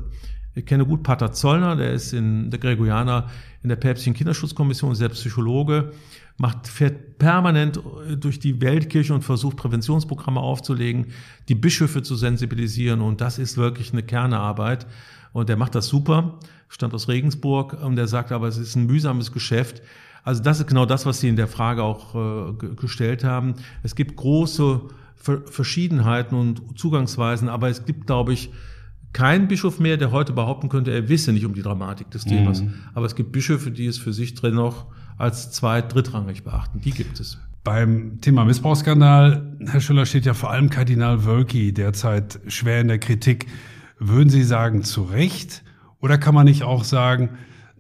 [0.55, 3.29] Ich kenne gut Pater Zollner, der ist in der Gregorianer
[3.63, 5.93] in der päpstlichen Kinderschutzkommission, selbst Psychologe,
[6.37, 7.79] macht, fährt permanent
[8.19, 11.09] durch die Weltkirche und versucht Präventionsprogramme aufzulegen,
[11.49, 14.87] die Bischöfe zu sensibilisieren und das ist wirklich eine Kernearbeit
[15.33, 18.87] und der macht das super, stammt aus Regensburg und der sagt aber, es ist ein
[18.87, 19.83] mühsames Geschäft.
[20.25, 23.55] Also das ist genau das, was Sie in der Frage auch äh, gestellt haben.
[23.83, 24.81] Es gibt große
[25.17, 28.51] Verschiedenheiten und Zugangsweisen, aber es gibt, glaube ich,
[29.13, 32.63] keinen Bischof mehr, der heute behaupten könnte, er wisse nicht um die Dramatik des Themas.
[32.63, 32.75] Mhm.
[32.95, 34.87] Aber es gibt Bischöfe, die es für sich drin noch
[35.19, 36.81] als zweit-, drittrangig beachten.
[36.81, 37.39] Die gibt es.
[37.63, 42.99] Beim Thema Missbrauchsskandal, Herr Schüller, steht ja vor allem Kardinal Wölki derzeit schwer in der
[42.99, 43.47] Kritik.
[43.99, 45.63] Würden Sie sagen, zu Recht?
[46.01, 47.31] Oder kann man nicht auch sagen,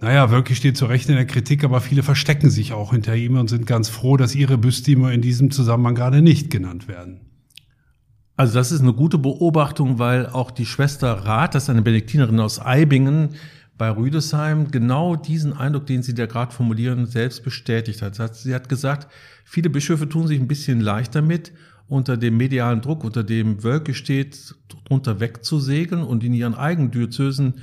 [0.02, 3.36] naja, Wölki steht zu Recht in der Kritik, aber viele verstecken sich auch hinter ihm
[3.36, 7.20] und sind ganz froh, dass ihre Bystime in diesem Zusammenhang gerade nicht genannt werden?
[8.36, 12.40] Also das ist eine gute Beobachtung, weil auch die Schwester Rath, das ist eine Benediktinerin
[12.40, 13.30] aus Eibingen
[13.78, 18.34] bei Rüdesheim, genau diesen Eindruck, den Sie da gerade formulieren, selbst bestätigt hat.
[18.34, 19.06] Sie hat gesagt,
[19.44, 21.52] viele Bischöfe tun sich ein bisschen leicht damit,
[21.88, 24.54] unter dem medialen Druck, unter dem Wölke steht,
[24.88, 27.54] drunter wegzusegeln und in ihren eigenen Diözesen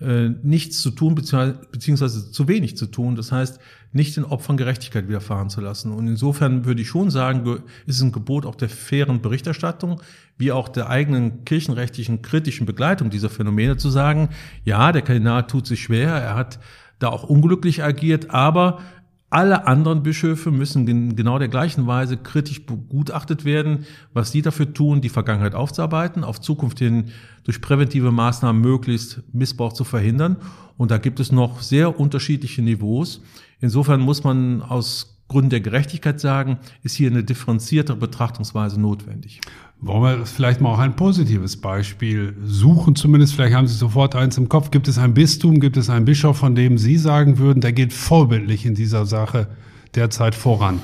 [0.00, 3.16] äh, nichts zu tun, beziehungsweise zu wenig zu tun.
[3.16, 3.58] Das heißt,
[3.92, 5.92] nicht den Opfern Gerechtigkeit widerfahren zu lassen.
[5.92, 10.02] Und insofern würde ich schon sagen, ist es ein Gebot auch der fairen Berichterstattung,
[10.36, 14.28] wie auch der eigenen kirchenrechtlichen kritischen Begleitung dieser Phänomene zu sagen,
[14.64, 16.58] ja, der Kardinal tut sich schwer, er hat
[16.98, 18.80] da auch unglücklich agiert, aber
[19.28, 24.72] alle anderen Bischöfe müssen in genau der gleichen Weise kritisch begutachtet werden, was sie dafür
[24.72, 27.06] tun, die Vergangenheit aufzuarbeiten, auf Zukunft hin
[27.44, 30.36] durch präventive Maßnahmen möglichst Missbrauch zu verhindern.
[30.76, 33.20] Und da gibt es noch sehr unterschiedliche Niveaus.
[33.60, 39.40] Insofern muss man aus Gründen der Gerechtigkeit sagen, ist hier eine differenziertere Betrachtungsweise notwendig.
[39.80, 42.96] Wollen wir vielleicht mal auch ein positives Beispiel suchen?
[42.96, 44.70] Zumindest, vielleicht haben Sie sofort eins im Kopf.
[44.70, 47.92] Gibt es ein Bistum, gibt es einen Bischof, von dem Sie sagen würden, der geht
[47.92, 49.48] vorbildlich in dieser Sache
[49.94, 50.80] derzeit voran?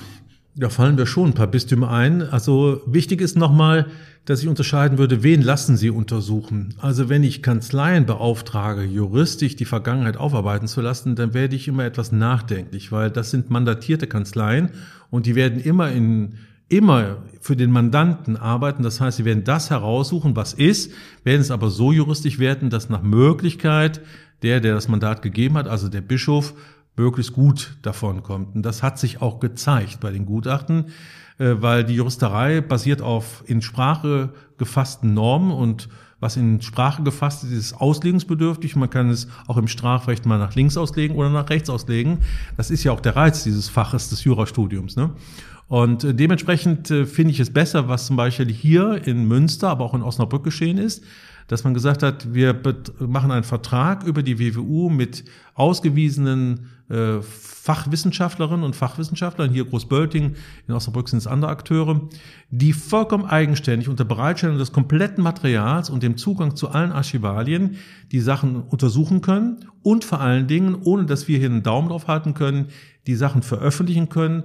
[0.55, 2.23] Da fallen wir schon ein paar Bistümer ein.
[2.23, 3.87] Also wichtig ist nochmal,
[4.27, 6.75] dass ich unterscheiden würde, wen lassen Sie untersuchen.
[6.79, 11.85] Also wenn ich Kanzleien beauftrage, juristisch die Vergangenheit aufarbeiten zu lassen, dann werde ich immer
[11.85, 14.71] etwas nachdenklich, weil das sind mandatierte Kanzleien
[15.11, 16.35] und die werden immer in
[16.69, 18.83] immer für den Mandanten arbeiten.
[18.83, 22.89] Das heißt, sie werden das heraussuchen, was ist, werden es aber so juristisch werten, dass
[22.89, 24.01] nach Möglichkeit
[24.43, 26.55] der, der das Mandat gegeben hat, also der Bischof,
[26.97, 28.55] möglichst gut davon kommt.
[28.55, 30.87] Und das hat sich auch gezeigt bei den Gutachten,
[31.39, 35.89] äh, weil die Juristerei basiert auf in Sprache gefassten Normen und
[36.23, 38.77] was in Sprache gefasst ist, ist auslegungsbedürftig.
[38.77, 42.19] Man kann es auch im Strafrecht mal nach links auslegen oder nach rechts auslegen.
[42.57, 44.95] Das ist ja auch der Reiz dieses Faches des Jurastudiums.
[44.95, 45.11] Ne?
[45.73, 49.87] Und äh, dementsprechend äh, finde ich es besser, was zum Beispiel hier in Münster, aber
[49.87, 51.03] auch in Osnabrück geschehen ist,
[51.49, 52.61] dass man gesagt hat, wir
[52.99, 60.35] machen einen Vertrag über die WWU mit ausgewiesenen äh, Fachwissenschaftlerinnen und Fachwissenschaftlern, hier Großbölting,
[60.69, 62.03] in Osnabrück sind es andere Akteure,
[62.51, 67.77] die vollkommen eigenständig unter Bereitstellung des kompletten Materials und dem Zugang zu allen Archivalien
[68.13, 72.09] die Sachen untersuchen können und vor allen Dingen, ohne dass wir hier einen Daumen drauf
[72.09, 72.67] halten können,
[73.07, 74.45] die Sachen veröffentlichen können,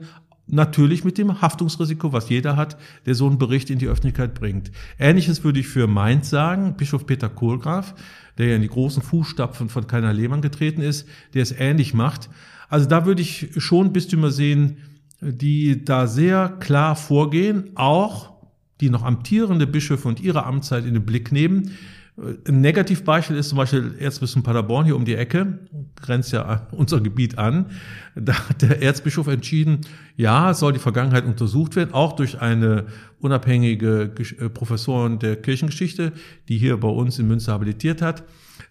[0.49, 4.71] Natürlich mit dem Haftungsrisiko, was jeder hat, der so einen Bericht in die Öffentlichkeit bringt.
[4.97, 6.75] Ähnliches würde ich für Mainz sagen.
[6.77, 7.93] Bischof Peter Kohlgraf,
[8.37, 12.29] der ja in die großen Fußstapfen von Keiner Lehmann getreten ist, der es ähnlich macht.
[12.69, 14.77] Also da würde ich schon Bistümer sehen,
[15.19, 18.31] die da sehr klar vorgehen, auch
[18.79, 21.71] die noch amtierende Bischöfe und ihre Amtszeit in den Blick nehmen.
[22.17, 25.59] Ein Negativbeispiel ist zum Beispiel Erzbistum Paderborn hier um die Ecke,
[26.01, 27.67] grenzt ja unser Gebiet an.
[28.15, 29.81] Da hat der Erzbischof entschieden,
[30.15, 32.87] ja, soll die Vergangenheit untersucht werden, auch durch eine
[33.19, 36.11] unabhängige äh, Professorin der Kirchengeschichte,
[36.49, 38.23] die hier bei uns in Münster habilitiert hat.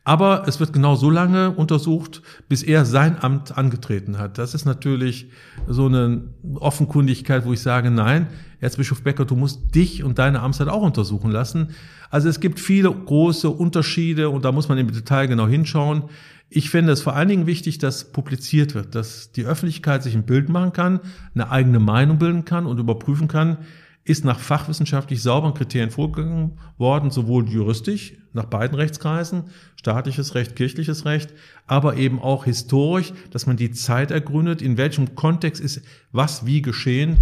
[0.03, 4.39] Aber es wird genau so lange untersucht, bis er sein Amt angetreten hat.
[4.39, 5.31] Das ist natürlich
[5.69, 6.23] so eine
[6.55, 8.27] Offenkundigkeit, wo ich sage, nein,
[8.61, 11.75] Erzbischof Becker, du musst dich und deine Amtszeit auch untersuchen lassen.
[12.11, 16.05] Also es gibt viele große Unterschiede und da muss man im Detail genau hinschauen.
[16.49, 20.27] Ich finde es vor allen Dingen wichtig, dass publiziert wird, dass die Öffentlichkeit sich ein
[20.27, 21.01] Bild machen kann,
[21.35, 23.59] eine eigene Meinung bilden kann und überprüfen kann,
[24.07, 31.05] ist nach fachwissenschaftlich sauberen Kriterien vorgegangen worden, sowohl juristisch nach beiden Rechtskreisen, staatliches Recht, kirchliches
[31.05, 31.35] Recht,
[31.67, 36.63] aber eben auch historisch, dass man die Zeit ergründet, in welchem Kontext ist was wie
[36.63, 37.19] geschehen.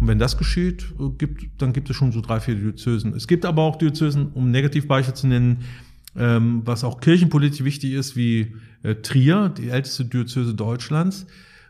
[0.00, 0.86] Und wenn das geschieht,
[1.18, 3.14] gibt, dann gibt es schon so drei, vier Diözesen.
[3.14, 5.64] Es gibt aber auch Diözesen, um Negativbeichte zu nennen,
[6.16, 11.26] ähm, was auch kirchenpolitisch wichtig ist, wie äh, Trier, die älteste Diözese Deutschlands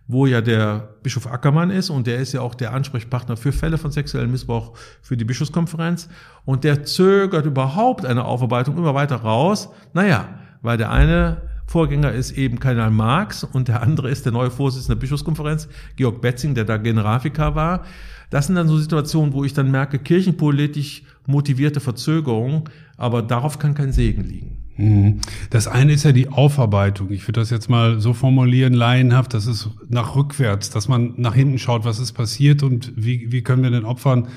[0.06, 3.78] wo ja der Bischof Ackermann ist und der ist ja auch der Ansprechpartner für Fälle
[3.78, 6.08] von sexuellem Missbrauch für die Bischofskonferenz
[6.44, 9.70] und der zögert überhaupt eine Aufarbeitung immer weiter raus.
[9.94, 10.28] Naja,
[10.60, 14.96] weil der eine Vorgänger ist eben Kardinal Marx und der andere ist der neue Vorsitzende
[14.96, 17.85] der Bischofskonferenz, Georg Betzing, der da Generalvikar war.
[18.31, 23.74] Das sind dann so Situationen, wo ich dann merke, kirchenpolitisch motivierte Verzögerung, aber darauf kann
[23.74, 24.64] kein Segen liegen.
[24.77, 25.20] Mhm.
[25.50, 27.11] Das eine ist ja die Aufarbeitung.
[27.11, 31.35] Ich würde das jetzt mal so formulieren, laienhaft, das ist nach rückwärts, dass man nach
[31.35, 34.29] hinten schaut, was ist passiert und wie, wie können wir den Opfern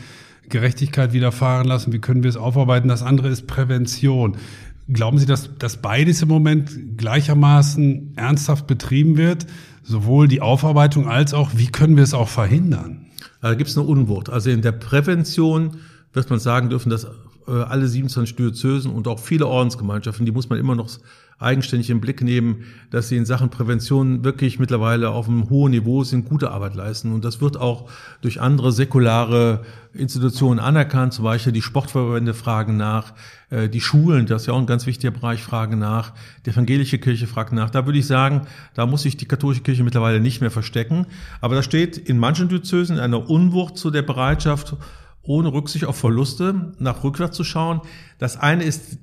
[0.49, 2.87] Gerechtigkeit widerfahren lassen, wie können wir es aufarbeiten.
[2.87, 4.37] Das andere ist Prävention.
[4.91, 9.45] Glauben Sie, dass, dass beides im Moment gleichermaßen ernsthaft betrieben wird?
[9.83, 13.07] Sowohl die Aufarbeitung als auch, wie können wir es auch verhindern?
[13.41, 14.29] Da gibt es eine Unwucht.
[14.29, 15.77] Also in der Prävention
[16.13, 17.05] wird man sagen dürfen, dass
[17.47, 20.89] äh, alle 27 Diözesen und auch viele Ordensgemeinschaften, die muss man immer noch
[21.39, 26.03] eigenständig im Blick nehmen, dass sie in Sachen Prävention wirklich mittlerweile auf einem hohen Niveau
[26.03, 27.13] sind, gute Arbeit leisten.
[27.13, 27.89] Und das wird auch
[28.21, 31.13] durch andere säkulare Institutionen anerkannt.
[31.13, 33.13] Zum Beispiel die Sportverbände fragen nach,
[33.51, 36.13] äh, die Schulen, das ist ja auch ein ganz wichtiger Bereich, fragen nach,
[36.45, 37.69] die evangelische Kirche fragt nach.
[37.69, 41.05] Da würde ich sagen, da muss sich die katholische Kirche mittlerweile nicht mehr verstecken.
[41.39, 44.75] Aber da steht in manchen Diözesen eine Unwucht zu der Bereitschaft,
[45.21, 47.81] ohne Rücksicht auf Verluste nach rückwärts zu schauen.
[48.17, 48.97] Das eine ist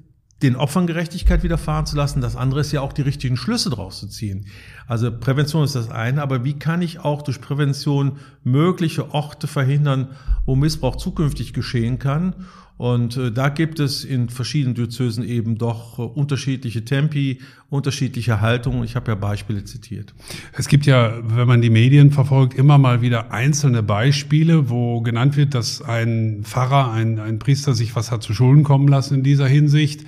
[0.44, 2.20] den Opfern Gerechtigkeit widerfahren zu lassen.
[2.20, 4.46] Das andere ist ja auch die richtigen Schlüsse draus zu ziehen.
[4.86, 10.08] Also Prävention ist das eine, aber wie kann ich auch durch Prävention mögliche Orte verhindern,
[10.46, 12.34] wo Missbrauch zukünftig geschehen kann?
[12.76, 17.38] Und äh, da gibt es in verschiedenen Diözesen eben doch äh, unterschiedliche Tempi,
[17.70, 18.82] unterschiedliche Haltungen.
[18.82, 20.12] Ich habe ja Beispiele zitiert.
[20.52, 25.36] Es gibt ja, wenn man die Medien verfolgt, immer mal wieder einzelne Beispiele, wo genannt
[25.36, 29.22] wird, dass ein Pfarrer, ein, ein Priester sich was hat zu Schulden kommen lassen in
[29.22, 30.04] dieser Hinsicht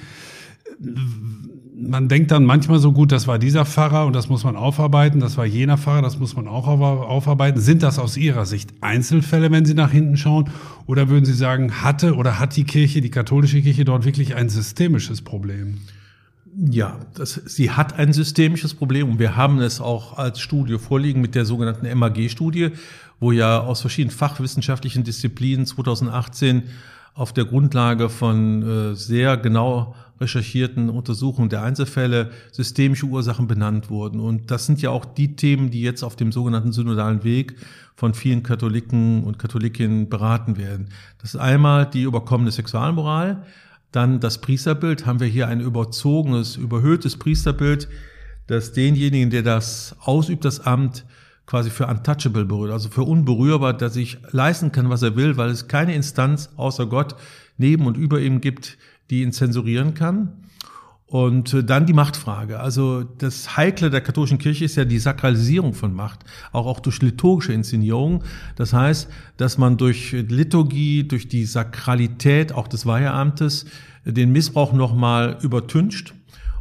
[1.78, 5.20] man denkt dann manchmal so gut, das war dieser Pfarrer und das muss man aufarbeiten,
[5.20, 7.60] das war jener Pfarrer, das muss man auch aufarbeiten.
[7.60, 10.48] Sind das aus Ihrer Sicht Einzelfälle, wenn Sie nach hinten schauen?
[10.86, 14.48] Oder würden Sie sagen, hatte oder hat die Kirche, die katholische Kirche dort wirklich ein
[14.48, 15.78] systemisches Problem?
[16.58, 21.20] Ja, das, sie hat ein systemisches Problem und wir haben es auch als Studie vorliegen
[21.20, 22.70] mit der sogenannten MAG-Studie,
[23.20, 26.62] wo ja aus verschiedenen fachwissenschaftlichen Disziplinen 2018
[27.16, 34.20] auf der Grundlage von äh, sehr genau recherchierten Untersuchungen der Einzelfälle systemische Ursachen benannt wurden.
[34.20, 37.56] Und das sind ja auch die Themen, die jetzt auf dem sogenannten synodalen Weg
[37.96, 40.90] von vielen Katholiken und Katholikinnen beraten werden.
[41.18, 43.44] Das ist einmal die überkommene Sexualmoral,
[43.92, 45.06] dann das Priesterbild.
[45.06, 47.88] Haben wir hier ein überzogenes, überhöhtes Priesterbild,
[48.46, 51.06] das denjenigen, der das ausübt, das Amt,
[51.46, 55.50] quasi für untouchable berührt, also für unberührbar, dass ich leisten kann, was er will, weil
[55.50, 57.14] es keine Instanz außer Gott
[57.56, 58.76] neben und über ihm gibt,
[59.10, 60.32] die ihn zensurieren kann.
[61.08, 62.58] Und äh, dann die Machtfrage.
[62.58, 67.00] Also das Heikle der katholischen Kirche ist ja die Sakralisierung von Macht, auch, auch durch
[67.00, 68.24] liturgische Inszenierung.
[68.56, 73.66] Das heißt, dass man durch Liturgie, durch die Sakralität auch des Weiheamtes
[74.04, 76.15] den Missbrauch nochmal übertüncht.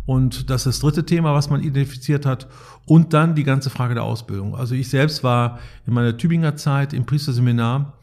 [0.06, 2.48] Und das ist das dritte Thema, was man identifiziert hat.
[2.86, 4.56] Und dann die ganze Frage der Ausbildung.
[4.56, 7.94] Also ich selbst war in meiner Tübinger Zeit im Priesterseminar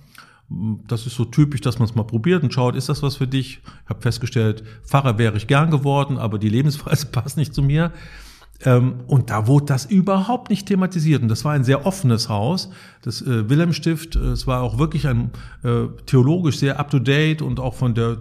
[0.87, 3.27] das ist so typisch, dass man es mal probiert und schaut, ist das was für
[3.27, 3.61] dich?
[3.85, 7.93] Ich habe festgestellt, Pfarrer wäre ich gern geworden, aber die Lebensweise passt nicht zu mir.
[8.65, 11.23] Ähm, und da wurde das überhaupt nicht thematisiert.
[11.23, 12.71] Und das war ein sehr offenes Haus,
[13.03, 14.15] das äh, Wilhelmstift.
[14.15, 15.31] Äh, es war auch wirklich ein
[15.65, 18.19] äh, theologisch sehr up-to-date und auch von der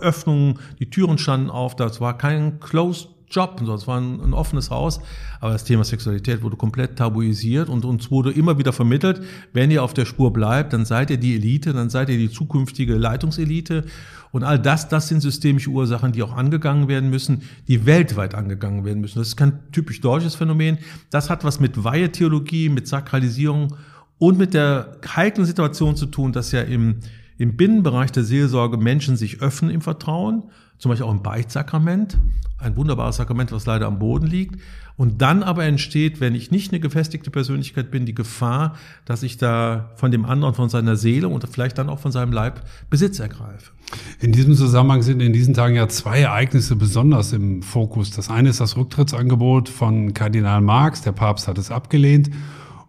[0.00, 1.76] Öffnung, die Türen standen auf.
[1.76, 5.00] Das war kein Closed Job, es war ein, ein, offenes Haus,
[5.40, 9.82] aber das Thema Sexualität wurde komplett tabuisiert und uns wurde immer wieder vermittelt, wenn ihr
[9.82, 13.84] auf der Spur bleibt, dann seid ihr die Elite, dann seid ihr die zukünftige Leitungselite.
[14.30, 18.84] Und all das, das sind systemische Ursachen, die auch angegangen werden müssen, die weltweit angegangen
[18.84, 19.18] werden müssen.
[19.18, 20.78] Das ist kein typisch deutsches Phänomen,
[21.10, 23.74] das hat was mit Weihetheologie, mit Sakralisierung
[24.18, 27.00] und mit der heiklen Situation zu tun, dass ja im,
[27.38, 30.44] im Binnenbereich der Seelsorge Menschen sich öffnen im Vertrauen,
[30.82, 32.18] zum Beispiel auch im Beichtsakrament,
[32.58, 34.60] ein wunderbares Sakrament, was leider am Boden liegt.
[34.96, 39.36] Und dann aber entsteht, wenn ich nicht eine gefestigte Persönlichkeit bin, die Gefahr, dass ich
[39.36, 43.20] da von dem anderen, von seiner Seele und vielleicht dann auch von seinem Leib Besitz
[43.20, 43.70] ergreife.
[44.18, 48.10] In diesem Zusammenhang sind in diesen Tagen ja zwei Ereignisse besonders im Fokus.
[48.10, 52.28] Das eine ist das Rücktrittsangebot von Kardinal Marx, der Papst hat es abgelehnt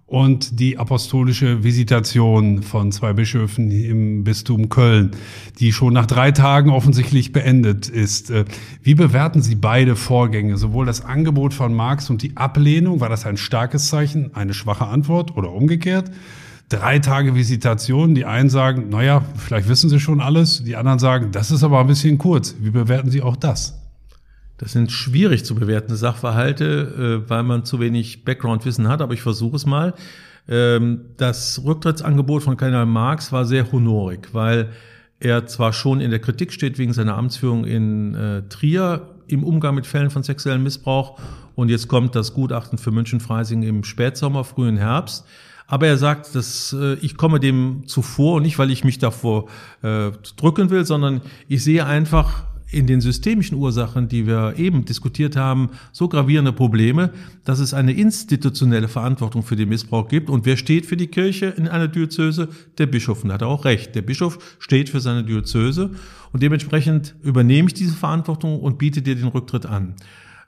[0.05, 5.11] und die apostolische Visitation von zwei Bischöfen im Bistum Köln,
[5.59, 8.29] die schon nach drei Tagen offensichtlich beendet ist.
[8.29, 8.45] Äh,
[8.81, 12.99] wie bewerten Sie beide Vorgänge, sowohl das Angebot von Marx und die Ablehnung?
[12.99, 16.11] War das ein starkes Zeichen, eine schwache Antwort oder umgekehrt?
[16.69, 21.31] Drei Tage Visitation, die einen sagen, naja, vielleicht wissen Sie schon alles, die anderen sagen,
[21.31, 22.55] das ist aber ein bisschen kurz.
[22.59, 23.82] Wie bewerten Sie auch das?
[24.63, 29.21] Das sind schwierig zu bewertende Sachverhalte, äh, weil man zu wenig Background-Wissen hat, aber ich
[29.21, 29.93] versuche es mal.
[30.47, 34.69] Ähm, das Rücktrittsangebot von Kardinal Marx war sehr honorig, weil
[35.19, 39.75] er zwar schon in der Kritik steht wegen seiner Amtsführung in äh, Trier, im Umgang
[39.75, 41.19] mit Fällen von sexuellem Missbrauch.
[41.55, 45.25] Und jetzt kommt das Gutachten für München-Freising im Spätsommer, frühen Herbst.
[45.67, 49.49] Aber er sagt, dass äh, ich komme dem zuvor, nicht weil ich mich davor
[49.81, 55.35] äh, drücken will, sondern ich sehe einfach in den systemischen Ursachen, die wir eben diskutiert
[55.35, 57.11] haben, so gravierende Probleme,
[57.43, 60.29] dass es eine institutionelle Verantwortung für den Missbrauch gibt.
[60.29, 62.49] Und wer steht für die Kirche in einer Diözese?
[62.77, 63.23] Der Bischof.
[63.23, 63.95] Und da hat er auch recht.
[63.95, 65.91] Der Bischof steht für seine Diözese.
[66.31, 69.93] Und dementsprechend übernehme ich diese Verantwortung und biete dir den Rücktritt an.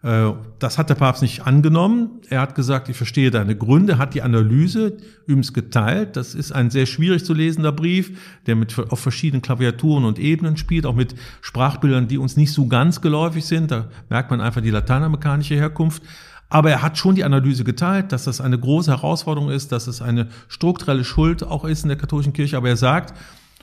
[0.06, 2.22] Äh, das hat der Papst nicht angenommen.
[2.30, 6.16] Er hat gesagt, ich verstehe deine Gründe, hat die Analyse übrigens geteilt.
[6.16, 10.58] Das ist ein sehr schwierig zu lesender Brief, der mit auf verschiedenen Klaviaturen und Ebenen
[10.58, 13.72] spielt, auch mit Sprachbildern, die uns nicht so ganz geläufig sind.
[13.72, 16.04] Da merkt man einfach die lateinamerikanische Herkunft.
[16.50, 20.04] Aber er hat schon die Analyse geteilt, dass das eine große Herausforderung ist, dass es
[20.04, 22.58] eine strukturelle Schuld auch ist in der katholischen Kirche.
[22.58, 23.18] Aber er sagt,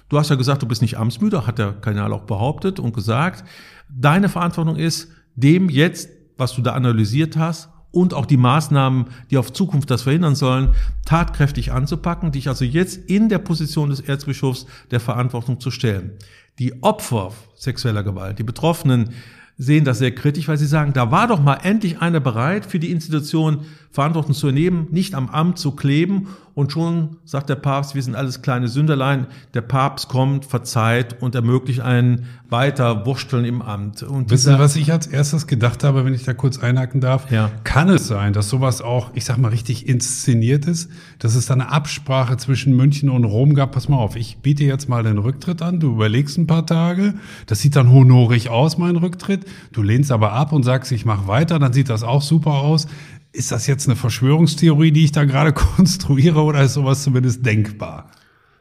[0.09, 3.45] du hast ja gesagt, du bist nicht amtsmüde, hat der Kardinal auch behauptet und gesagt,
[3.89, 6.09] deine Verantwortung ist, dem jetzt
[6.43, 10.75] was du da analysiert hast und auch die Maßnahmen, die auf Zukunft das verhindern sollen,
[11.05, 16.13] tatkräftig anzupacken, dich also jetzt in der Position des Erzbischofs der Verantwortung zu stellen.
[16.59, 19.11] Die Opfer sexueller Gewalt, die Betroffenen,
[19.59, 22.79] sehen das sehr kritisch, weil sie sagen, da war doch mal endlich einer bereit, für
[22.79, 26.29] die Institution Verantwortung zu übernehmen, nicht am Amt zu kleben.
[26.55, 29.27] Und schon sagt der Papst, wir sind alles kleine Sünderlein.
[29.55, 34.03] Der Papst kommt, verzeiht und ermöglicht einen weiter Wursteln im Amt.
[34.03, 37.31] Und Wissen Sie, was ich als erstes gedacht habe, wenn ich da kurz einhaken darf?
[37.31, 37.51] Ja.
[37.65, 40.91] Kann es sein, dass sowas auch, ich sag mal, richtig inszeniert ist?
[41.19, 43.73] Dass es da eine Absprache zwischen München und Rom gab?
[43.73, 47.15] Pass mal auf, ich biete jetzt mal den Rücktritt an, du überlegst ein paar Tage.
[47.47, 49.47] Das sieht dann honorig aus, mein Rücktritt.
[49.73, 52.87] Du lehnst aber ab und sagst, ich mache weiter, dann sieht das auch super aus.
[53.33, 58.11] Ist das jetzt eine Verschwörungstheorie, die ich da gerade konstruiere oder ist sowas zumindest denkbar?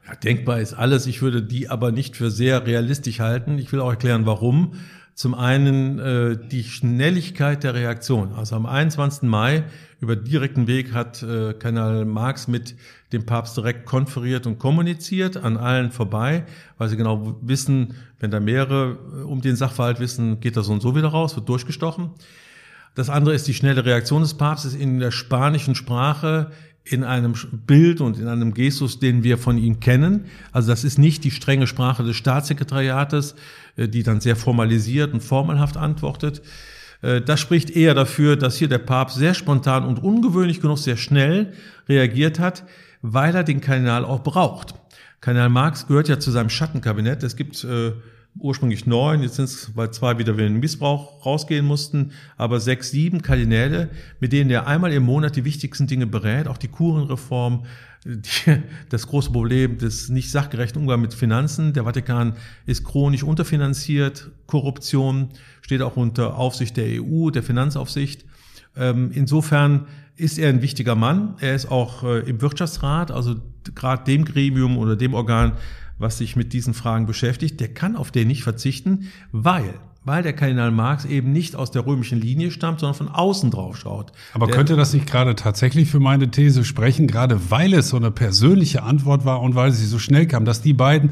[0.08, 1.08] Ja, denkbar ist alles.
[1.08, 3.58] Ich würde die aber nicht für sehr realistisch halten.
[3.58, 4.74] Ich will auch erklären, warum.
[5.14, 8.32] Zum einen äh, die Schnelligkeit der Reaktion.
[8.32, 9.24] Also am 21.
[9.24, 9.66] Mai
[10.00, 12.76] über direkten Weg hat äh, Kanal Marx mit
[13.12, 16.46] dem Papst direkt konferiert und kommuniziert, an allen vorbei,
[16.78, 20.74] weil sie genau wissen, wenn da mehrere äh, um den Sachverhalt wissen, geht das so
[20.74, 22.12] und so wieder raus, wird durchgestochen.
[22.96, 26.52] Das andere ist die schnelle Reaktion des Papstes in der spanischen Sprache,
[26.84, 27.36] in einem
[27.68, 30.26] Bild und in einem Gestus, den wir von ihm kennen.
[30.52, 33.36] Also das ist nicht die strenge Sprache des Staatssekretariates,
[33.76, 36.42] äh, die dann sehr formalisiert und formelhaft antwortet.
[37.02, 40.98] Äh, das spricht eher dafür, dass hier der Papst sehr spontan und ungewöhnlich genug sehr
[40.98, 41.54] schnell
[41.88, 42.64] reagiert hat,
[43.02, 44.74] weil er den Kardinal auch braucht.
[45.22, 47.22] Kardinal Marx gehört ja zu seinem Schattenkabinett.
[47.22, 47.94] Es gibt äh,
[48.38, 53.22] ursprünglich neun, jetzt sind es, weil zwei wieder wegen Missbrauch rausgehen mussten, aber sechs, sieben
[53.22, 53.90] Kardinäle,
[54.20, 57.66] mit denen er einmal im Monat die wichtigsten Dinge berät, auch die Kurenreform,
[58.06, 58.58] die,
[58.90, 61.74] das große Problem des nicht sachgerechten Umgangs mit Finanzen.
[61.74, 62.34] Der Vatikan
[62.66, 65.30] ist chronisch unterfinanziert, Korruption
[65.62, 68.26] steht auch unter Aufsicht der EU, der Finanzaufsicht.
[68.76, 71.36] Ähm, insofern ist er ein wichtiger Mann.
[71.40, 73.36] Er ist auch äh, im Wirtschaftsrat, also
[73.76, 75.54] gerade dem Gremium oder dem Organ,
[76.02, 80.34] was sich mit diesen Fragen beschäftigt, der kann auf den nicht verzichten, weil weil der
[80.34, 84.12] Kardinal Marx eben nicht aus der römischen Linie stammt, sondern von außen drauf schaut.
[84.34, 87.98] Aber der, könnte das nicht gerade tatsächlich für meine These sprechen, gerade weil es so
[87.98, 91.12] eine persönliche Antwort war und weil sie so schnell kam, dass die beiden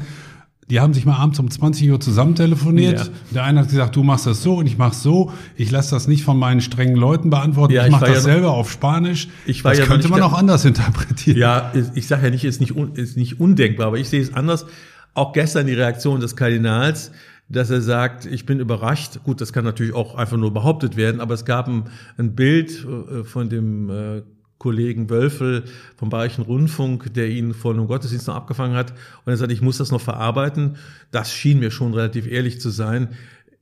[0.70, 2.98] die haben sich mal abends um 20 Uhr zusammen telefoniert.
[2.98, 3.12] Ja.
[3.34, 5.32] Der eine hat gesagt, du machst das so und ich mach's so.
[5.56, 7.74] Ich lasse das nicht von meinen strengen Leuten beantworten.
[7.74, 9.28] Ja, ich, ich mache das ja selber auf Spanisch.
[9.46, 11.38] Ich das ja könnte man auch anders interpretieren.
[11.38, 14.64] Ja, ich sage ja nicht, ist nicht, ist nicht undenkbar, aber ich sehe es anders.
[15.12, 17.10] Auch gestern die Reaktion des Kardinals,
[17.48, 19.18] dass er sagt, ich bin überrascht.
[19.24, 21.84] Gut, das kann natürlich auch einfach nur behauptet werden, aber es gab ein,
[22.16, 24.22] ein Bild äh, von dem äh,
[24.60, 25.64] Kollegen Wölfel
[25.96, 28.90] vom Bayerischen Rundfunk, der ihn vor einem Gottesdienst noch abgefangen hat.
[29.24, 30.76] Und er sagt, ich muss das noch verarbeiten.
[31.10, 33.08] Das schien mir schon relativ ehrlich zu sein.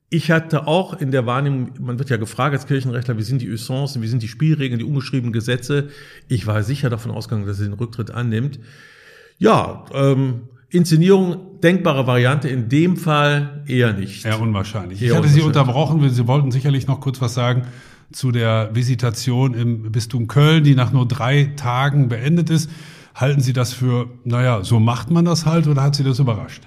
[0.09, 3.49] Ich hatte auch in der Wahrnehmung, man wird ja gefragt als Kirchenrechtler, wie sind die
[3.49, 5.87] Usancen, wie sind die Spielregeln, die ungeschriebenen Gesetze.
[6.27, 8.59] Ich war sicher davon ausgegangen, dass er den Rücktritt annimmt.
[9.37, 14.25] Ja, ähm, Inszenierung, denkbare Variante, in dem Fall eher nicht.
[14.25, 15.01] Eher unwahrscheinlich.
[15.01, 15.43] Eher ich hatte unwahrscheinlich.
[15.43, 17.67] Sie unterbrochen, Sie wollten sicherlich noch kurz was sagen
[18.11, 22.69] zu der Visitation im Bistum Köln, die nach nur drei Tagen beendet ist.
[23.15, 26.63] Halten Sie das für, naja, so macht man das halt oder hat Sie das überrascht?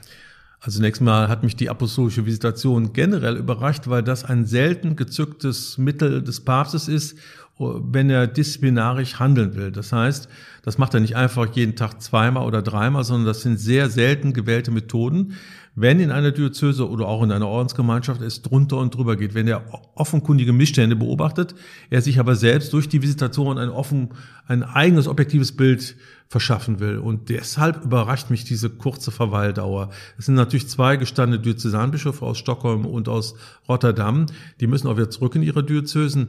[0.60, 5.76] Also zunächst mal hat mich die apostolische Visitation generell überrascht, weil das ein selten gezücktes
[5.76, 7.18] Mittel des Papstes ist,
[7.58, 9.72] wenn er disziplinarisch handeln will.
[9.72, 10.28] Das heißt,
[10.62, 14.32] das macht er nicht einfach jeden Tag zweimal oder dreimal, sondern das sind sehr selten
[14.32, 15.34] gewählte Methoden.
[15.74, 19.48] Wenn in einer Diözese oder auch in einer Ordensgemeinschaft es drunter und drüber geht, wenn
[19.48, 19.64] er
[19.94, 21.54] offenkundige Missstände beobachtet,
[21.88, 24.10] er sich aber selbst durch die Visitation ein offen,
[24.46, 25.96] ein eigenes objektives Bild
[26.28, 26.98] verschaffen will.
[26.98, 29.90] Und deshalb überrascht mich diese kurze Verweildauer.
[30.18, 33.34] Es sind natürlich zwei gestandene Diözesanbischöfe aus Stockholm und aus
[33.68, 34.26] Rotterdam.
[34.60, 36.28] Die müssen auch wieder zurück in ihre Diözesen.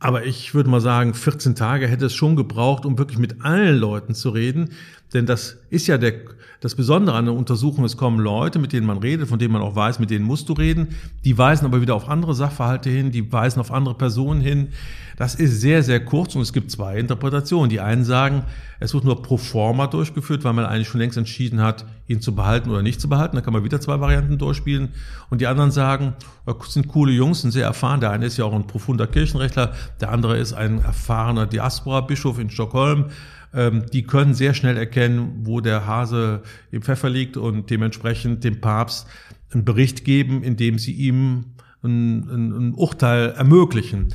[0.00, 3.76] Aber ich würde mal sagen, 14 Tage hätte es schon gebraucht, um wirklich mit allen
[3.76, 4.70] Leuten zu reden.
[5.12, 6.14] Denn das ist ja der,
[6.60, 7.84] das Besondere an der Untersuchung.
[7.84, 10.48] Es kommen Leute, mit denen man redet, von denen man auch weiß, mit denen musst
[10.48, 10.88] du reden.
[11.24, 14.68] Die weisen aber wieder auf andere Sachverhalte hin, die weisen auf andere Personen hin.
[15.16, 17.70] Das ist sehr, sehr kurz und es gibt zwei Interpretationen.
[17.70, 18.44] Die einen sagen,
[18.80, 22.34] es wird nur pro forma durchgeführt, weil man eigentlich schon längst entschieden hat, ihn zu
[22.34, 23.34] behalten oder nicht zu behalten.
[23.34, 24.90] Da kann man wieder zwei Varianten durchspielen.
[25.30, 28.00] Und die anderen sagen, das sind coole Jungs, sind sehr erfahren.
[28.00, 32.50] Der eine ist ja auch ein profunder Kirchenrechtler, der andere ist ein erfahrener Diaspora-Bischof in
[32.50, 33.06] Stockholm
[33.52, 39.06] die können sehr schnell erkennen, wo der Hase im Pfeffer liegt und dementsprechend dem Papst
[39.52, 41.46] einen Bericht geben, in dem sie ihm
[41.82, 44.08] ein, ein, ein Urteil ermöglichen.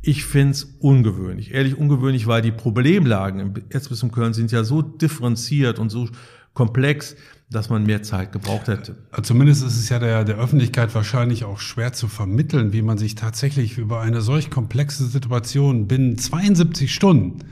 [0.00, 5.78] Ich find's ungewöhnlich, ehrlich ungewöhnlich, weil die Problemlagen im Erzbistum Köln sind ja so differenziert
[5.78, 6.08] und so
[6.52, 7.14] komplex,
[7.50, 8.96] dass man mehr Zeit gebraucht hätte.
[9.22, 13.14] Zumindest ist es ja der, der Öffentlichkeit wahrscheinlich auch schwer zu vermitteln, wie man sich
[13.14, 17.44] tatsächlich über eine solch komplexe Situation binnen 72 Stunden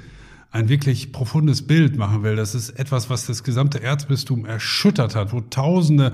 [0.50, 2.36] ein wirklich profundes Bild machen will.
[2.36, 6.12] Das ist etwas, was das gesamte Erzbistum erschüttert hat, wo Tausende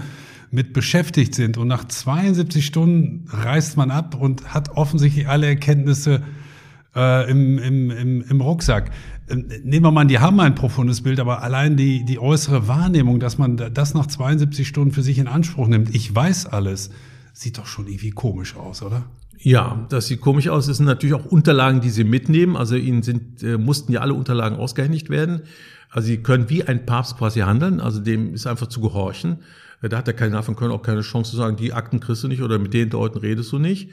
[0.50, 1.56] mit beschäftigt sind.
[1.58, 6.22] Und nach 72 Stunden reist man ab und hat offensichtlich alle Erkenntnisse
[6.94, 8.90] äh, im, im, im, im Rucksack.
[9.28, 12.68] Ähm, nehmen wir mal an, die haben ein profundes Bild, aber allein die, die äußere
[12.68, 16.90] Wahrnehmung, dass man das nach 72 Stunden für sich in Anspruch nimmt, ich weiß alles,
[17.32, 19.04] sieht doch schon irgendwie komisch aus, oder?
[19.46, 20.66] Ja, das sieht komisch aus.
[20.66, 22.56] Es sind natürlich auch Unterlagen, die Sie mitnehmen.
[22.56, 25.42] Also Ihnen sind, äh, mussten ja alle Unterlagen ausgehändigt werden.
[25.88, 27.80] Also Sie können wie ein Papst quasi handeln.
[27.80, 29.38] Also dem ist einfach zu gehorchen.
[29.82, 32.28] Da hat der Kardinal von Köln auch keine Chance zu sagen, die Akten kriegst du
[32.28, 33.90] nicht oder mit den Leuten redest du nicht.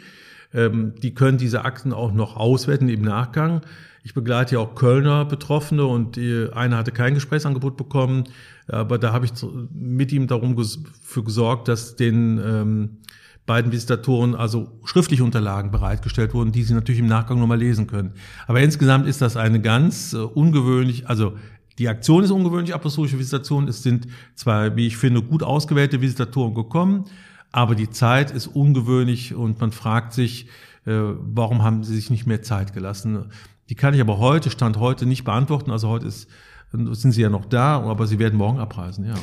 [0.56, 3.62] Ähm, die können diese Akten auch noch auswerten im Nachgang.
[4.04, 8.24] Ich begleite ja auch Kölner Betroffene und die, einer hatte kein Gesprächsangebot bekommen,
[8.68, 9.34] aber da habe ich
[9.72, 10.58] mit ihm darum
[11.04, 12.98] für gesorgt, dass den ähm,
[13.46, 18.14] beiden Visitatoren also schriftliche Unterlagen bereitgestellt wurden, die sie natürlich im Nachgang nochmal lesen können.
[18.48, 21.34] Aber insgesamt ist das eine ganz äh, ungewöhnlich, also
[21.80, 23.68] die Aktion ist ungewöhnlich, apostolische Visitation.
[23.68, 27.06] Es sind zwar, wie ich finde, gut ausgewählte Visitatoren gekommen,
[27.52, 30.48] aber die Zeit ist ungewöhnlich und man fragt sich,
[30.86, 33.26] äh, warum haben sie sich nicht mehr Zeit gelassen.
[33.70, 35.72] Die kann ich aber heute, Stand heute, nicht beantworten.
[35.72, 36.30] Also heute ist
[36.74, 39.14] sind sie ja noch da, aber sie werden morgen abreisen, ja.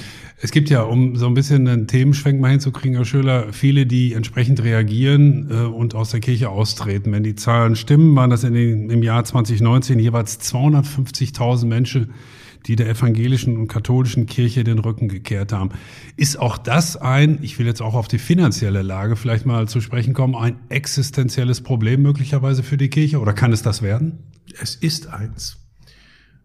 [0.40, 4.12] Es gibt ja, um so ein bisschen einen Themenschwenk mal hinzukriegen, Herr Schöler, viele, die
[4.12, 7.10] entsprechend reagieren äh, und aus der Kirche austreten.
[7.10, 12.14] Wenn die Zahlen stimmen, waren das in den, im Jahr 2019 jeweils 250.000 Menschen,
[12.66, 15.70] die der evangelischen und katholischen Kirche den Rücken gekehrt haben.
[16.16, 19.80] Ist auch das ein, ich will jetzt auch auf die finanzielle Lage vielleicht mal zu
[19.80, 24.18] sprechen kommen, ein existenzielles Problem möglicherweise für die Kirche oder kann es das werden?
[24.60, 25.59] Es ist eins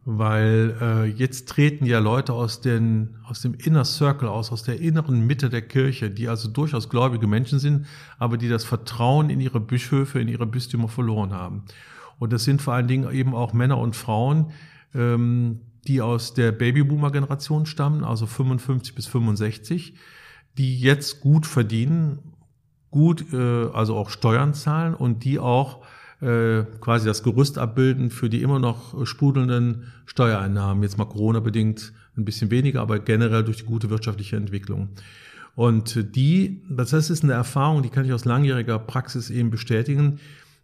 [0.06, 4.80] weil äh, jetzt treten ja Leute aus, den, aus dem Inner Circle aus, aus der
[4.80, 7.88] inneren Mitte der Kirche, die also durchaus gläubige Menschen sind,
[8.20, 11.64] aber die das Vertrauen in ihre Bischöfe, in ihre Bistümer verloren haben.
[12.20, 14.52] Und das sind vor allen Dingen eben auch Männer und Frauen,
[14.94, 19.96] ähm, die aus der Babyboomer-Generation stammen, also 55 bis 65,
[20.58, 22.20] die jetzt gut verdienen,
[22.92, 25.85] gut, äh, also auch Steuern zahlen und die auch
[26.26, 30.84] äh, quasi das Gerüst abbilden für die immer noch sprudelnden Steuereinnahmen.
[30.84, 34.90] Jetzt mal Corona-bedingt ein bisschen weniger, aber generell durch die gute wirtschaftliche Entwicklung.
[35.56, 40.20] Und die, das ist eine Erfahrung, die kann ich aus langjähriger Praxis eben bestätigen.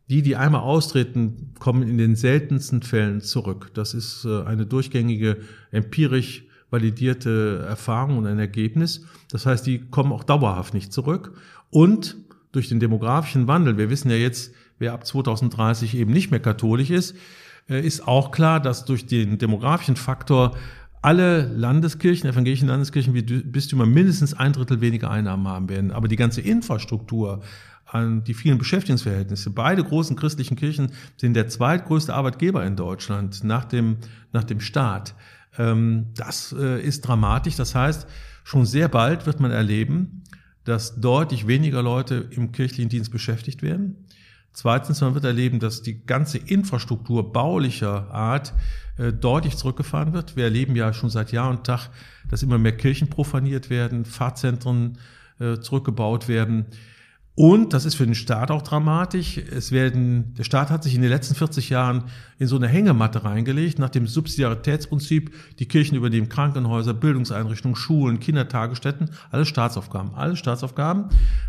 [0.10, 3.72] Die, die einmal austreten, kommen in den seltensten Fällen zurück.
[3.74, 5.38] Das ist äh, eine durchgängige,
[5.72, 9.06] empirisch validierte Erfahrung und ein Ergebnis.
[9.30, 11.34] Das heißt, die kommen auch dauerhaft nicht zurück.
[11.70, 12.18] Und
[12.52, 16.90] durch den demografischen Wandel, wir wissen ja jetzt, wer ab 2030 eben nicht mehr katholisch
[16.90, 17.16] ist,
[17.70, 20.58] äh, ist auch klar, dass durch den demografischen Faktor
[21.02, 25.92] alle Landeskirchen, evangelischen Landeskirchen wie Bistümer mindestens ein Drittel weniger Einnahmen haben werden.
[25.92, 27.42] Aber die ganze Infrastruktur,
[27.86, 29.50] an die vielen Beschäftigungsverhältnisse.
[29.50, 33.98] Beide großen christlichen Kirchen sind der zweitgrößte Arbeitgeber in Deutschland nach dem,
[34.32, 35.14] nach dem Staat.
[35.58, 37.56] Ähm, das äh, ist dramatisch.
[37.58, 38.08] Das heißt,
[38.44, 40.24] schon sehr bald wird man erleben,
[40.64, 44.06] dass deutlich weniger Leute im kirchlichen Dienst beschäftigt werden.
[44.54, 48.54] Zweitens, man wird erleben, dass die ganze Infrastruktur baulicher Art
[48.98, 50.36] äh, deutlich zurückgefahren wird.
[50.36, 51.90] Wir erleben ja schon seit Jahr und Tag,
[52.30, 54.98] dass immer mehr Kirchen profaniert werden, Pfarrzentren
[55.40, 56.66] äh, zurückgebaut werden.
[57.34, 59.38] Und das ist für den Staat auch dramatisch.
[59.38, 62.04] Es werden, der Staat hat sich in den letzten 40 Jahren
[62.40, 65.34] in so eine Hängematte reingelegt, nach dem Subsidiaritätsprinzip.
[65.58, 71.06] Die Kirchen übernehmen Krankenhäuser, Bildungseinrichtungen, Schulen, Kindertagesstätten, alles Staatsaufgaben, alles Staatsaufgaben,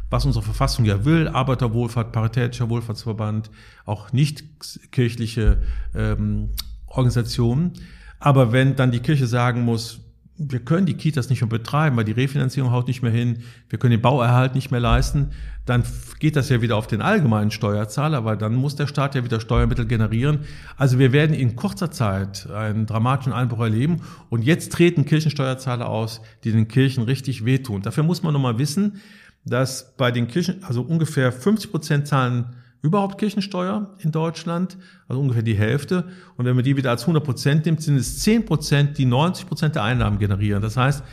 [0.09, 1.27] was unsere Verfassung ja will.
[1.27, 3.51] Arbeiterwohlfahrt, Paritätischer Wohlfahrtsverband,
[3.85, 4.45] auch nicht
[4.93, 5.63] kirchliche
[5.97, 6.51] ähm,
[6.87, 7.73] Organisationen.
[8.21, 9.99] Aber wenn dann die Kirche sagen muss,
[10.39, 13.79] wir können die Kitas nicht mehr betreiben, weil die Refinanzierung haut nicht mehr hin, wir
[13.79, 15.31] können den Bauerhalt nicht mehr leisten,
[15.67, 15.85] dann
[16.19, 19.41] geht das ja wieder auf den allgemeinen Steuerzahler, weil dann muss der Staat ja wieder
[19.41, 20.41] Steuermittel generieren.
[20.77, 26.21] Also wir werden in kurzer Zeit einen dramatischen Einbruch erleben und jetzt treten Kirchensteuerzahler aus,
[26.45, 27.83] die den Kirchen richtig wehtun.
[27.83, 29.01] Dafür muss man nochmal wissen,
[29.45, 34.77] dass bei den Kirchen, also ungefähr 50 Prozent zahlen überhaupt Kirchensteuer in Deutschland,
[35.09, 36.09] also ungefähr die Hälfte.
[36.37, 39.47] Und wenn man die wieder als 100 Prozent nimmt, sind es 10 Prozent, die 90
[39.47, 40.63] Prozent der Einnahmen generieren.
[40.63, 41.05] Das heißt,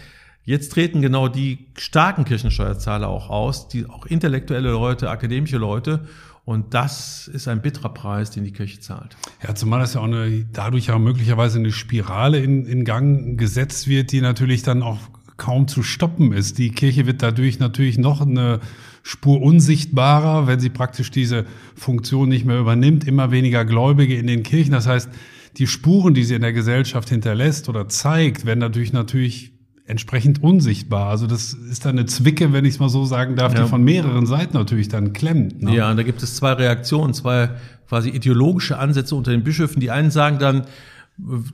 [0.43, 6.07] jetzt treten genau die starken Kirchensteuerzahler auch aus, die auch intellektuelle Leute, akademische Leute.
[6.43, 9.15] Und das ist ein bitterer Preis, den die Kirche zahlt.
[9.43, 13.88] Ja, zumal das ja auch eine, dadurch ja möglicherweise eine Spirale in, in Gang gesetzt
[13.88, 14.97] wird, die natürlich dann auch
[15.38, 16.57] kaum zu stoppen ist.
[16.57, 18.59] Die Kirche wird dadurch natürlich noch eine
[19.03, 21.45] Spur unsichtbarer, wenn sie praktisch diese
[21.75, 24.71] Funktion nicht mehr übernimmt, immer weniger Gläubige in den Kirchen.
[24.71, 25.09] Das heißt,
[25.57, 29.53] die Spuren, die sie in der Gesellschaft hinterlässt oder zeigt, werden natürlich natürlich
[29.89, 31.09] entsprechend unsichtbar.
[31.09, 33.63] Also das ist dann eine Zwicke, wenn ich es mal so sagen darf, ja.
[33.63, 35.63] die von mehreren Seiten natürlich dann klemmt.
[35.63, 35.75] Ne?
[35.75, 37.49] Ja, und da gibt es zwei Reaktionen, zwei
[37.87, 39.79] quasi ideologische Ansätze unter den Bischöfen.
[39.79, 40.65] Die einen sagen dann,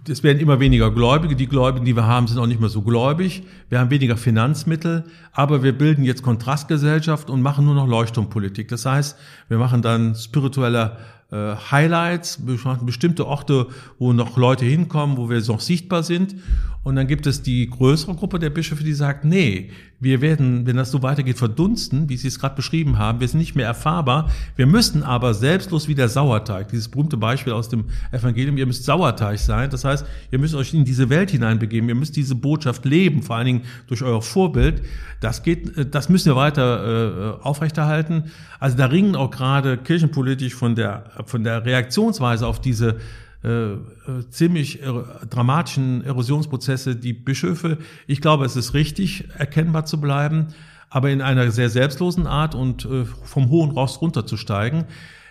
[0.07, 1.35] es werden immer weniger Gläubige.
[1.35, 3.43] Die Gläubigen, die wir haben, sind auch nicht mehr so gläubig.
[3.69, 8.67] Wir haben weniger Finanzmittel, aber wir bilden jetzt Kontrastgesellschaft und machen nur noch Leuchtturmpolitik.
[8.67, 10.97] Das heißt, wir machen dann spirituelle
[11.31, 16.35] äh, Highlights, wir machen bestimmte Orte, wo noch Leute hinkommen, wo wir noch sichtbar sind.
[16.85, 20.75] Und dann gibt es die größere Gruppe der Bischöfe, die sagt, nee, wir werden, wenn
[20.75, 23.19] das so weitergeht, verdunsten, wie Sie es gerade beschrieben haben.
[23.19, 24.29] Wir sind nicht mehr erfahrbar.
[24.55, 28.85] Wir müssen aber selbstlos wie der Sauerteig, dieses berühmte Beispiel aus dem Evangelium, ihr müsst
[28.85, 29.71] Sauerteig sein.
[29.71, 31.89] Das heißt, ihr müsst euch in diese Welt hineinbegeben.
[31.89, 34.83] Ihr müsst diese Botschaft leben, vor allen Dingen durch euer Vorbild.
[35.21, 38.25] Das geht, das müssen wir weiter äh, aufrechterhalten.
[38.59, 42.97] Also da ringen auch gerade kirchenpolitisch von der, von der Reaktionsweise auf diese
[43.45, 43.77] äh, äh,
[44.31, 44.91] ziemlich äh,
[45.29, 47.77] dramatischen Erosionsprozesse die Bischöfe.
[48.07, 50.47] Ich glaube, es ist richtig, erkennbar zu bleiben,
[50.89, 54.85] aber in einer sehr selbstlosen Art und äh, vom hohen Ross runterzusteigen.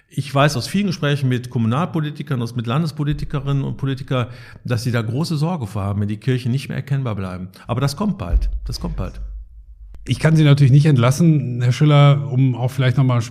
[0.09, 4.29] Ich weiß aus vielen Gesprächen mit Kommunalpolitikern, aus mit Landespolitikerinnen und Politikern,
[4.65, 7.49] dass sie da große Sorge vor haben, wenn die Kirchen nicht mehr erkennbar bleiben.
[7.67, 8.49] Aber das kommt bald.
[8.65, 9.21] Das kommt bald.
[10.07, 13.23] Ich kann Sie natürlich nicht entlassen, Herr Schiller, um auch vielleicht nochmal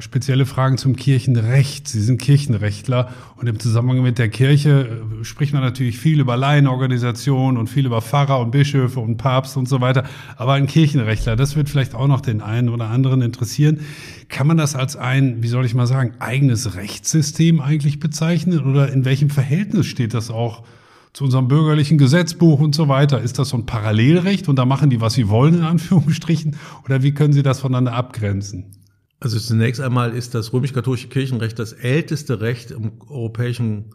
[0.00, 1.86] spezielle Fragen zum Kirchenrecht.
[1.86, 6.38] Sie sind Kirchenrechtler und im Zusammenhang mit der Kirche äh, spricht man natürlich viel über
[6.38, 10.04] Laienorganisationen und viel über Pfarrer und Bischöfe und Papst und so weiter.
[10.38, 13.80] Aber ein Kirchenrechtler, das wird vielleicht auch noch den einen oder anderen interessieren.
[14.30, 18.90] Kann man das als ein, wie soll ich mal sagen, eigenes Rechtssystem eigentlich bezeichnen oder
[18.90, 20.62] in welchem Verhältnis steht das auch
[21.12, 23.20] zu unserem bürgerlichen Gesetzbuch und so weiter.
[23.20, 26.56] Ist das so ein Parallelrecht und da machen die, was sie wollen, in Anführungsstrichen?
[26.84, 28.76] Oder wie können Sie das voneinander abgrenzen?
[29.20, 33.90] Also zunächst einmal ist das römisch-katholische Kirchenrecht das älteste Recht im europäischen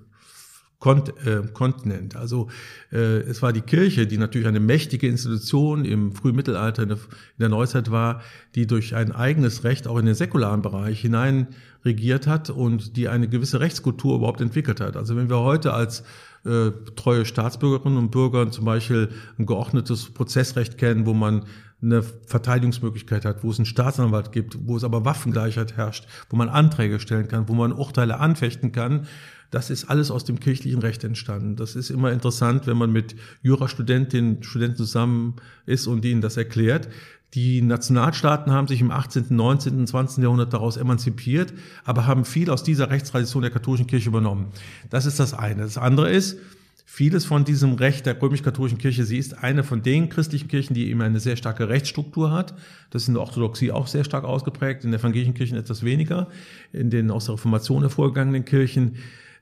[0.79, 2.15] Kont äh, Kontinent.
[2.15, 2.49] Also
[2.91, 6.95] äh, es war die Kirche, die natürlich eine mächtige Institution im frühen Mittelalter, in
[7.39, 8.21] der, Neuzeit war,
[8.53, 11.47] die durch ein eigenes Recht auch in den säkularen Bereich hinein
[11.83, 14.95] regiert hat und die eine gewisse Rechtskultur überhaupt entwickelt hat.
[14.97, 16.03] Also wenn wir heute als
[16.47, 21.45] äh, treue Staatsbürgerinnen und Bürger zum Beispiel ein geordnetes Prozessrecht kennen, wo man
[21.81, 26.49] eine Verteidigungsmöglichkeit hat, wo es einen Staatsanwalt gibt, wo es aber Waffengleichheit herrscht, wo man
[26.49, 29.07] Anträge stellen kann, wo man Urteile anfechten kann.
[29.51, 31.55] Das ist alles aus dem kirchlichen Recht entstanden.
[31.55, 35.35] Das ist immer interessant, wenn man mit Jurastudentinnen, Studenten zusammen
[35.65, 36.89] ist und ihnen das erklärt.
[37.37, 40.23] Die Nationalstaaten haben sich im 18., 19., 20.
[40.23, 41.53] Jahrhundert daraus emanzipiert,
[41.85, 44.47] aber haben viel aus dieser Rechtstradition der katholischen Kirche übernommen.
[44.89, 45.61] Das ist das eine.
[45.61, 46.39] Das andere ist,
[46.83, 50.89] vieles von diesem Recht der römisch-katholischen Kirche, sie ist eine von den christlichen Kirchen, die
[50.89, 52.55] eben eine sehr starke Rechtsstruktur hat.
[52.89, 56.29] Das ist in der Orthodoxie auch sehr stark ausgeprägt, in der evangelischen Kirchen etwas weniger,
[56.73, 58.95] in den aus der Reformation hervorgegangenen Kirchen.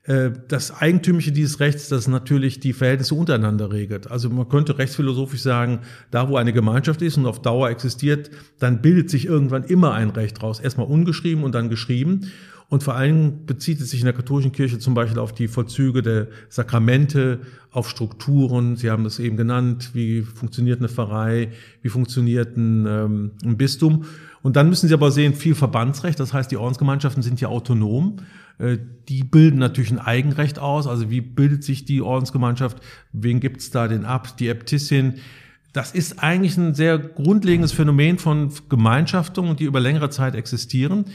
[0.06, 4.10] Äh, das Eigentümliche dieses Rechts, das natürlich die Verhältnisse untereinander regelt.
[4.10, 5.80] Also man könnte rechtsphilosophisch sagen,
[6.10, 10.10] da wo eine Gemeinschaft ist und auf Dauer existiert, dann bildet sich irgendwann immer ein
[10.10, 10.60] Recht raus.
[10.60, 12.30] Erstmal ungeschrieben und dann geschrieben.
[12.68, 16.02] Und vor allem bezieht es sich in der katholischen Kirche zum Beispiel auf die Vollzüge
[16.02, 17.40] der Sakramente,
[17.70, 18.76] auf Strukturen.
[18.76, 19.90] Sie haben das eben genannt.
[19.92, 21.52] Wie funktioniert eine Pfarrei?
[21.82, 24.04] Wie funktioniert ein, ähm, ein Bistum?
[24.42, 26.18] Und dann müssen Sie aber sehen, viel Verbandsrecht.
[26.18, 28.16] Das heißt, die Ordensgemeinschaften sind ja autonom.
[28.58, 28.78] Äh,
[29.08, 30.86] die bilden natürlich ein Eigenrecht aus.
[30.86, 32.78] Also wie bildet sich die Ordensgemeinschaft?
[33.12, 34.36] Wen gibt's da denn ab?
[34.38, 35.16] Die Äbtissin.
[35.72, 41.06] das ist eigentlich ein sehr grundlegendes Phänomen von Gemeinschaftungen, die über längere Zeit existieren.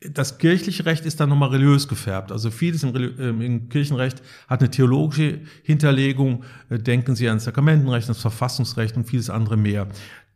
[0.00, 2.30] Das kirchliche Recht ist dann nochmal religiös gefärbt.
[2.30, 6.44] Also vieles im, ähm, im, Kirchenrecht hat eine theologische Hinterlegung.
[6.68, 9.88] Äh, denken Sie ans Sakramentenrecht, ans Verfassungsrecht und vieles andere mehr.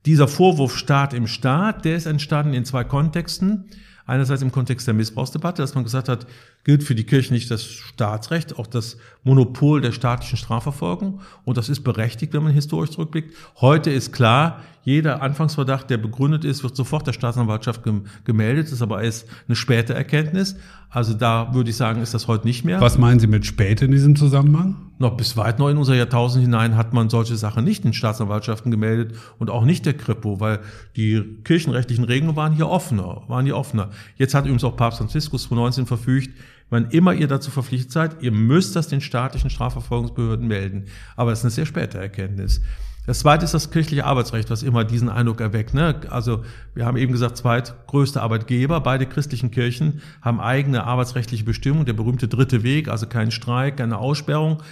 [0.04, 3.66] Dieser Vorwurf Staat im Staat, der ist entstanden in zwei Kontexten.
[4.06, 6.26] Einerseits im Kontext der Missbrauchsdebatte, dass man gesagt hat,
[6.64, 11.20] gilt für die Kirche nicht das Staatsrecht, auch das Monopol der staatlichen Strafverfolgung.
[11.44, 13.34] Und das ist berechtigt, wenn man historisch zurückblickt.
[13.60, 17.82] Heute ist klar, jeder Anfangsverdacht, der begründet ist, wird sofort der Staatsanwaltschaft
[18.24, 18.66] gemeldet.
[18.66, 20.56] Das ist aber erst eine späte Erkenntnis.
[20.94, 22.78] Also da würde ich sagen, ist das heute nicht mehr.
[22.82, 24.76] Was meinen Sie mit spät in diesem Zusammenhang?
[24.98, 28.70] Noch bis weit noch in unser Jahrtausend hinein hat man solche Sachen nicht in Staatsanwaltschaften
[28.70, 30.60] gemeldet und auch nicht der Kripo, weil
[30.94, 33.88] die kirchenrechtlichen Regeln waren hier offener, waren hier offener.
[34.16, 36.38] Jetzt hat übrigens auch Papst Franziskus 2019 verfügt,
[36.68, 40.84] wann immer ihr dazu verpflichtet seid, ihr müsst das den staatlichen Strafverfolgungsbehörden melden.
[41.16, 42.60] Aber das ist eine sehr späte Erkenntnis.
[43.04, 45.74] Das zweite ist das kirchliche Arbeitsrecht, was immer diesen Eindruck erweckt.
[45.74, 46.00] Ne?
[46.08, 46.44] Also
[46.74, 48.80] wir haben eben gesagt, zweitgrößte Arbeitgeber.
[48.80, 51.84] Beide christlichen Kirchen haben eigene arbeitsrechtliche Bestimmungen.
[51.84, 54.62] Der berühmte dritte Weg, also kein Streik, keine Aussperrung.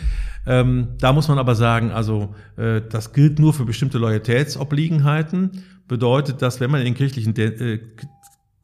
[0.46, 5.64] Ähm, da muss man aber sagen, also äh, das gilt nur für bestimmte Loyalitätsobliegenheiten.
[5.88, 7.80] Bedeutet, dass wenn man in den kirchlichen äh,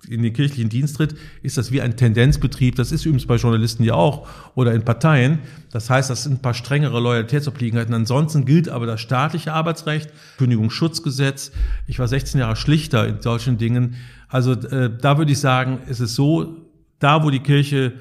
[0.08, 2.76] in den kirchlichen Dienst tritt, ist das wie ein Tendenzbetrieb.
[2.76, 5.40] Das ist übrigens bei Journalisten ja auch oder in Parteien.
[5.72, 7.94] Das heißt, das sind ein paar strengere Loyalitätsobliegenheiten.
[7.94, 11.52] Ansonsten gilt aber das staatliche Arbeitsrecht, Kündigungsschutzgesetz.
[11.86, 13.96] Ich war 16 Jahre Schlichter in solchen Dingen.
[14.28, 16.56] Also äh, da würde ich sagen, es ist so,
[16.98, 17.94] da wo die Kirche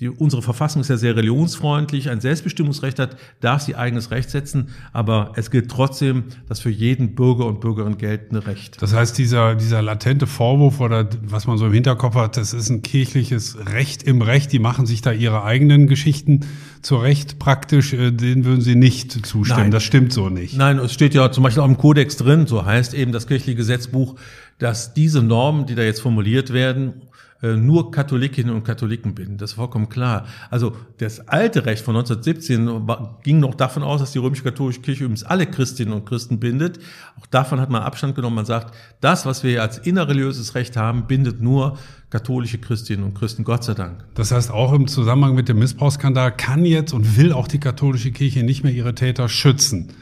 [0.00, 4.68] die, unsere Verfassung ist ja sehr religionsfreundlich, ein Selbstbestimmungsrecht hat, darf sie eigenes Recht setzen,
[4.94, 8.80] aber es gilt trotzdem das für jeden Bürger und Bürgerin geltende Recht.
[8.80, 12.70] Das heißt, dieser, dieser latente Vorwurf oder was man so im Hinterkopf hat, das ist
[12.70, 16.46] ein kirchliches Recht im Recht, die machen sich da ihre eigenen Geschichten
[16.80, 19.64] zurecht praktisch, äh, den würden Sie nicht zustimmen.
[19.64, 19.70] Nein.
[19.70, 20.56] Das stimmt so nicht.
[20.56, 23.56] Nein, es steht ja zum Beispiel auch im Kodex drin, so heißt eben das kirchliche
[23.56, 24.16] Gesetzbuch,
[24.58, 27.02] dass diese Normen, die da jetzt formuliert werden,
[27.42, 29.38] nur Katholikinnen und Katholiken binden.
[29.38, 30.26] Das ist vollkommen klar.
[30.50, 32.86] Also das alte Recht von 1917
[33.22, 36.78] ging noch davon aus, dass die römisch-katholische Kirche übrigens alle Christinnen und Christen bindet.
[37.18, 38.36] Auch davon hat man Abstand genommen.
[38.36, 41.78] Man sagt, das, was wir als innerreligiöses Recht haben, bindet nur
[42.10, 44.04] katholische Christinnen und Christen, Gott sei Dank.
[44.14, 48.10] Das heißt, auch im Zusammenhang mit dem Missbrauchsskandal kann jetzt und will auch die katholische
[48.10, 49.92] Kirche nicht mehr ihre Täter schützen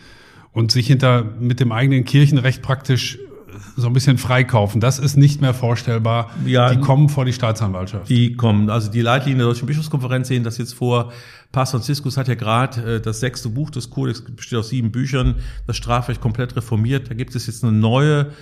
[0.53, 3.19] und sich hinter mit dem eigenen Kirchenrecht praktisch
[3.77, 4.81] so ein bisschen freikaufen.
[4.81, 6.31] Das ist nicht mehr vorstellbar.
[6.45, 8.09] Ja, die kommen vor die Staatsanwaltschaft.
[8.09, 8.71] Die kommen.
[8.71, 11.13] Also die Leitlinien der Deutschen Bischofskonferenz sehen das jetzt vor.
[11.53, 15.37] Papst Franziskus hat ja gerade äh, das sechste Buch des Kodex, besteht aus sieben Büchern,
[15.67, 17.11] das Strafrecht komplett reformiert.
[17.11, 18.33] Da gibt es jetzt eine neue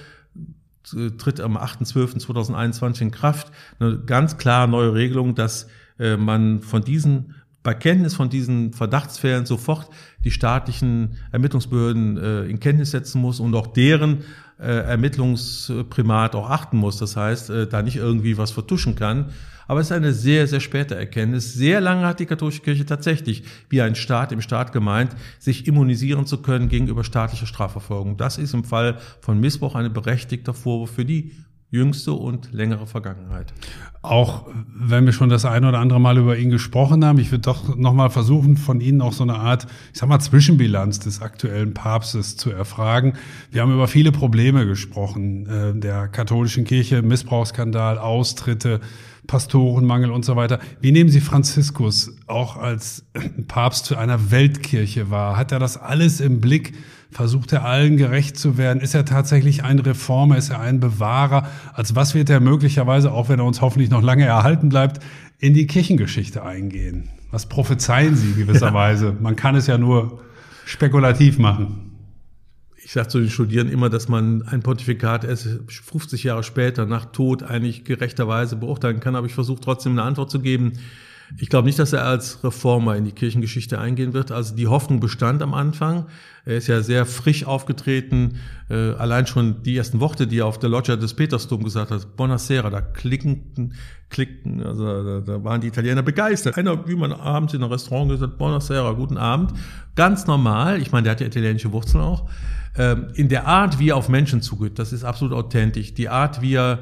[0.94, 3.52] äh, tritt am 8.12.2021 in Kraft.
[3.78, 7.34] Eine ganz klare neue Regelung, dass äh, man von diesen
[7.66, 9.90] bei Kenntnis von diesen Verdachtsfällen sofort
[10.24, 14.18] die staatlichen Ermittlungsbehörden äh, in Kenntnis setzen muss und auch deren
[14.60, 16.98] äh, Ermittlungsprimat auch achten muss.
[16.98, 19.30] Das heißt, äh, da nicht irgendwie was vertuschen kann.
[19.66, 21.54] Aber es ist eine sehr, sehr späte Erkenntnis.
[21.54, 26.24] Sehr lange hat die katholische Kirche tatsächlich, wie ein Staat im Staat gemeint, sich immunisieren
[26.24, 28.16] zu können gegenüber staatlicher Strafverfolgung.
[28.16, 31.32] Das ist im Fall von Missbrauch eine berechtigter Vorwurf für die
[31.76, 33.52] jüngste und längere Vergangenheit.
[34.02, 37.42] Auch wenn wir schon das eine oder andere Mal über ihn gesprochen haben, ich würde
[37.42, 41.74] doch nochmal versuchen, von Ihnen auch so eine Art, ich sag mal, Zwischenbilanz des aktuellen
[41.74, 43.14] Papstes zu erfragen.
[43.50, 48.80] Wir haben über viele Probleme gesprochen, äh, der katholischen Kirche, Missbrauchsskandal, Austritte,
[49.26, 50.60] Pastorenmangel und so weiter.
[50.80, 53.06] Wie nehmen Sie Franziskus auch als
[53.48, 55.36] Papst zu einer Weltkirche wahr?
[55.36, 56.74] Hat er das alles im Blick?
[57.16, 58.82] Versucht er allen gerecht zu werden?
[58.82, 60.36] Ist er tatsächlich ein Reformer?
[60.36, 61.48] Ist er ein Bewahrer?
[61.72, 65.02] Als was wird er möglicherweise, auch wenn er uns hoffentlich noch lange erhalten bleibt,
[65.38, 67.08] in die Kirchengeschichte eingehen?
[67.30, 69.06] Was prophezeien Sie gewisserweise?
[69.06, 69.16] Ja.
[69.20, 70.20] Man kann es ja nur
[70.66, 71.86] spekulativ machen
[72.86, 77.06] ich sage zu den Studierenden immer, dass man ein Pontifikat erst 50 Jahre später nach
[77.06, 80.74] Tod eigentlich gerechterweise beurteilen kann, aber ich versuche trotzdem eine Antwort zu geben.
[81.38, 84.30] Ich glaube nicht, dass er als Reformer in die Kirchengeschichte eingehen wird.
[84.30, 86.06] Also die Hoffnung bestand am Anfang.
[86.44, 88.38] Er ist ja sehr frisch aufgetreten.
[88.70, 92.16] Äh, allein schon die ersten Worte, die er auf der Loggia des Petersdom gesagt hat,
[92.16, 93.74] Buonasera, da klickten,
[94.08, 96.56] klickten, also da, da waren die Italiener begeistert.
[96.56, 99.52] Einer, wie man abends in einem Restaurant gesagt, Buonasera, guten Abend.
[99.96, 100.80] Ganz normal.
[100.80, 102.28] Ich meine, der hat ja italienische Wurzeln auch.
[102.78, 105.94] Ähm, in der Art, wie er auf Menschen zugeht, das ist absolut authentisch.
[105.94, 106.80] Die Art, wie er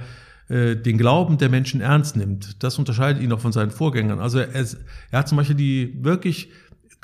[0.49, 4.20] äh, den Glauben der Menschen ernst nimmt, das unterscheidet ihn auch von seinen Vorgängern.
[4.20, 6.51] Also er, er hat zum Beispiel die wirklich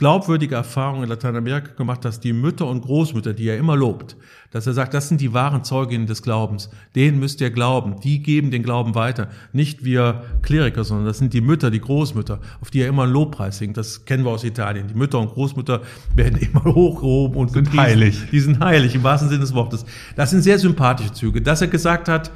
[0.00, 4.16] glaubwürdige Erfahrung in Lateinamerika gemacht, dass die Mütter und Großmütter, die er immer lobt,
[4.50, 6.70] dass er sagt, das sind die wahren Zeuginnen des Glaubens.
[6.94, 8.00] Denen müsst ihr glauben.
[8.00, 9.28] Die geben den Glauben weiter.
[9.52, 13.12] Nicht wir Kleriker, sondern das sind die Mütter, die Großmütter, auf die er immer einen
[13.12, 13.76] Lobpreis singt.
[13.76, 14.88] Das kennen wir aus Italien.
[14.88, 15.82] Die Mütter und Großmütter
[16.16, 18.22] werden immer hochgehoben und sind heilig.
[18.32, 19.84] Die sind heilig im wahrsten Sinne des Wortes.
[20.16, 21.42] Das sind sehr sympathische Züge.
[21.42, 22.30] Dass er gesagt hat,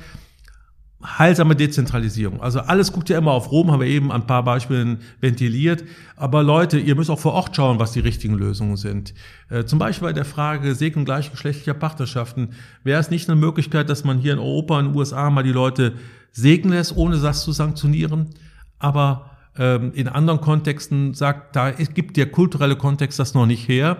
[1.05, 2.41] heilsame Dezentralisierung.
[2.41, 5.85] Also alles guckt ja immer auf Rom, haben wir eben ein paar Beispielen ventiliert.
[6.17, 9.15] Aber Leute, ihr müsst auch vor Ort schauen, was die richtigen Lösungen sind.
[9.51, 12.51] Äh, zum Beispiel bei der Frage Segnung gleichgeschlechtlicher Partnerschaften
[12.83, 15.53] wäre es nicht eine Möglichkeit, dass man hier in Europa, in den USA mal die
[15.53, 15.93] Leute
[16.33, 18.31] segnen lässt, ohne das zu sanktionieren.
[18.79, 23.99] Aber ähm, in anderen Kontexten sagt, da gibt der kulturelle Kontext das noch nicht her.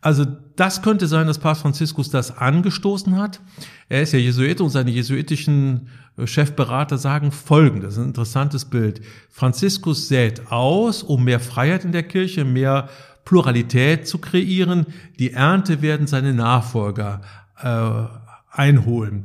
[0.00, 0.24] Also
[0.56, 3.40] das könnte sein, dass Papst Franziskus das angestoßen hat.
[3.88, 9.02] Er ist ja Jesuit und seine jesuitischen äh, Chefberater sagen Folgendes, ein interessantes Bild.
[9.30, 12.88] Franziskus sät aus, um mehr Freiheit in der Kirche, mehr
[13.24, 14.86] Pluralität zu kreieren.
[15.18, 17.20] Die Ernte werden seine Nachfolger
[17.62, 18.04] äh,
[18.50, 19.24] einholen.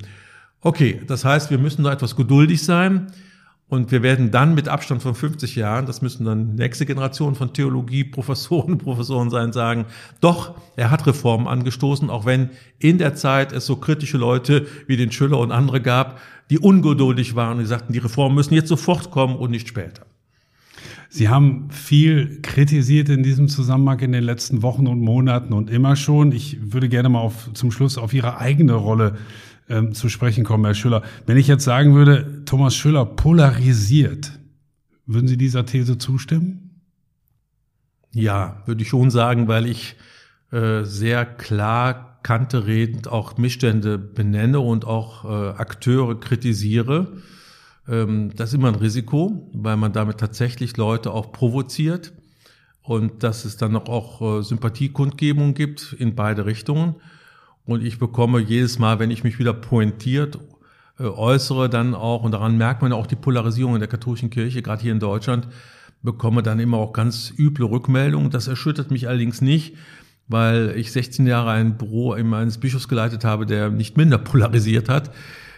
[0.60, 3.08] Okay, das heißt, wir müssen da etwas geduldig sein.
[3.68, 7.52] Und wir werden dann mit Abstand von 50 Jahren, das müssen dann nächste Generation von
[7.52, 9.86] Theologie-Professoren und Professoren sein, sagen,
[10.22, 14.98] doch, er hat Reformen angestoßen, auch wenn in der Zeit es so kritische Leute wie
[14.98, 16.20] den Schüller und andere gab,
[16.52, 20.06] die ungeduldig waren und die sagten, die Reformen müssen jetzt sofort kommen und nicht später.
[21.10, 25.96] Sie haben viel kritisiert in diesem Zusammenhang in den letzten Wochen und Monaten und immer
[25.96, 26.32] schon.
[26.32, 29.16] Ich würde gerne mal auf, zum Schluss auf Ihre eigene Rolle
[29.70, 31.04] ähm, zu sprechen kommen, Herr Schüller.
[31.26, 34.40] Wenn ich jetzt sagen würde, Thomas Schüller polarisiert,
[35.06, 36.82] würden Sie dieser These zustimmen?
[38.12, 39.96] Ja, würde ich schon sagen, weil ich
[40.52, 47.22] äh, sehr klar kanteredend auch Missstände benenne und auch äh, Akteure kritisiere.
[47.88, 52.14] Ähm, das ist immer ein Risiko, weil man damit tatsächlich Leute auch provoziert
[52.82, 56.96] und dass es dann noch auch äh, Sympathiekundgebungen gibt in beide Richtungen.
[57.66, 60.40] Und ich bekomme jedes Mal, wenn ich mich wieder pointiert
[61.00, 64.62] äh, äußere, dann auch, und daran merkt man auch die Polarisierung in der katholischen Kirche,
[64.62, 65.48] gerade hier in Deutschland,
[66.04, 68.30] bekomme dann immer auch ganz üble Rückmeldungen.
[68.30, 69.76] Das erschüttert mich allerdings nicht,
[70.28, 75.12] weil ich 16 Jahre ein Büro eines Bischofs geleitet habe, der nicht minder polarisiert hat.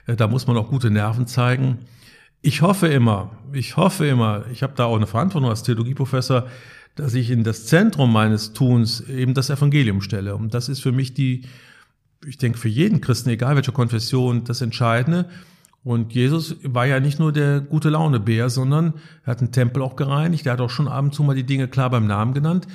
[0.07, 1.79] Äh, da muss man auch gute Nerven zeigen.
[2.41, 6.47] Ich hoffe immer, ich hoffe immer, ich habe da auch eine Verantwortung als Theologieprofessor,
[6.95, 10.35] dass ich in das Zentrum meines Tuns eben das Evangelium stelle.
[10.35, 11.43] Und das ist für mich die
[12.25, 15.29] ich denke, für jeden Christen, egal welche Konfession, das Entscheidende.
[15.83, 19.95] Und Jesus war ja nicht nur der gute Laune-Bär, sondern er hat den Tempel auch
[19.95, 20.45] gereinigt.
[20.45, 22.67] Er hat auch schon ab und zu mal die Dinge klar beim Namen genannt.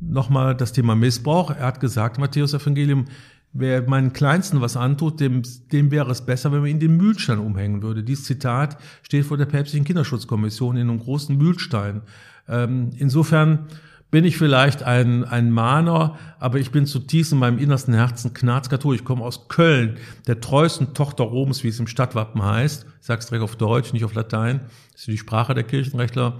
[0.00, 1.50] Nochmal das Thema Missbrauch.
[1.50, 3.04] Er hat gesagt, Matthäus Evangelium,
[3.52, 5.42] wer meinen Kleinsten was antut, dem,
[5.72, 8.02] dem wäre es besser, wenn man ihn den Mühlstein umhängen würde.
[8.02, 12.02] Dieses Zitat steht vor der päpstlichen Kinderschutzkommission in einem großen Mühlstein.
[12.48, 13.66] Ähm, insofern
[14.14, 19.00] bin ich vielleicht ein, ein Mahner, aber ich bin zutiefst in meinem innersten Herzen Knarzkatholisch.
[19.00, 19.96] Ich komme aus Köln,
[20.28, 22.86] der treuesten Tochter Roms, wie es im Stadtwappen heißt.
[23.00, 24.60] Ich sage es direkt auf Deutsch, nicht auf Latein.
[24.92, 26.38] Das ist die Sprache der Kirchenrechtler.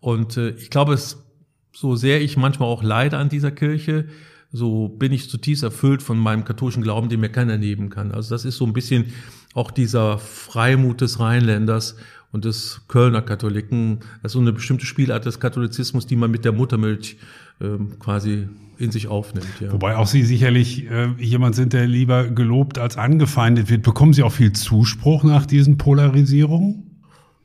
[0.00, 1.24] Und äh, ich glaube, es,
[1.72, 4.04] so sehr ich manchmal auch leide an dieser Kirche,
[4.52, 8.12] so bin ich zutiefst erfüllt von meinem katholischen Glauben, den mir keiner nehmen kann.
[8.12, 9.14] Also das ist so ein bisschen
[9.54, 11.96] auch dieser Freimut des Rheinländers,
[12.34, 14.00] und des Kölner Katholiken.
[14.20, 17.16] Das ist so eine bestimmte Spielart des Katholizismus, die man mit der Muttermilch
[17.60, 19.46] ähm, quasi in sich aufnimmt.
[19.60, 19.72] Ja.
[19.72, 23.84] Wobei auch Sie sicherlich äh, jemand sind, der lieber gelobt als angefeindet wird.
[23.84, 26.90] Bekommen Sie auch viel Zuspruch nach diesen Polarisierungen?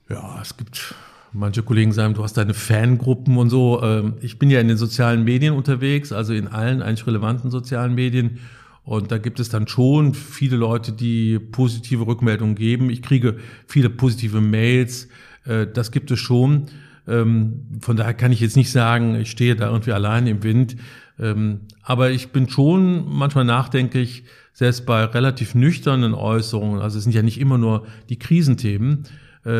[0.10, 0.96] Ja, es gibt
[1.34, 3.84] manche Kollegen sagen, du hast deine Fangruppen und so.
[3.84, 7.94] Ähm, ich bin ja in den sozialen Medien unterwegs, also in allen eigentlich relevanten sozialen
[7.94, 8.40] Medien.
[8.84, 12.90] Und da gibt es dann schon viele Leute, die positive Rückmeldungen geben.
[12.90, 15.08] Ich kriege viele positive Mails.
[15.46, 16.68] Äh, das gibt es schon.
[17.08, 20.76] Ähm, von daher kann ich jetzt nicht sagen, ich stehe da irgendwie allein im Wind.
[21.20, 24.24] Ähm, aber ich bin schon manchmal nachdenklich,
[24.54, 29.06] selbst bei relativ nüchternen Äußerungen, also es sind ja nicht immer nur die Krisenthemen,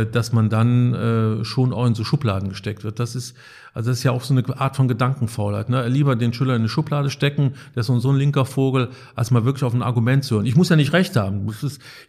[0.06, 3.00] dass man dann äh, schon auch in so Schubladen gesteckt wird.
[3.00, 3.36] Das ist,
[3.74, 5.70] also das ist ja auch so eine Art von Gedankenfaulheit.
[5.70, 5.88] Ne?
[5.88, 9.46] Lieber den Schüler in eine Schublade stecken, der ist so ein linker Vogel, als mal
[9.46, 10.46] wirklich auf ein Argument zu hören.
[10.46, 11.48] Ich muss ja nicht recht haben.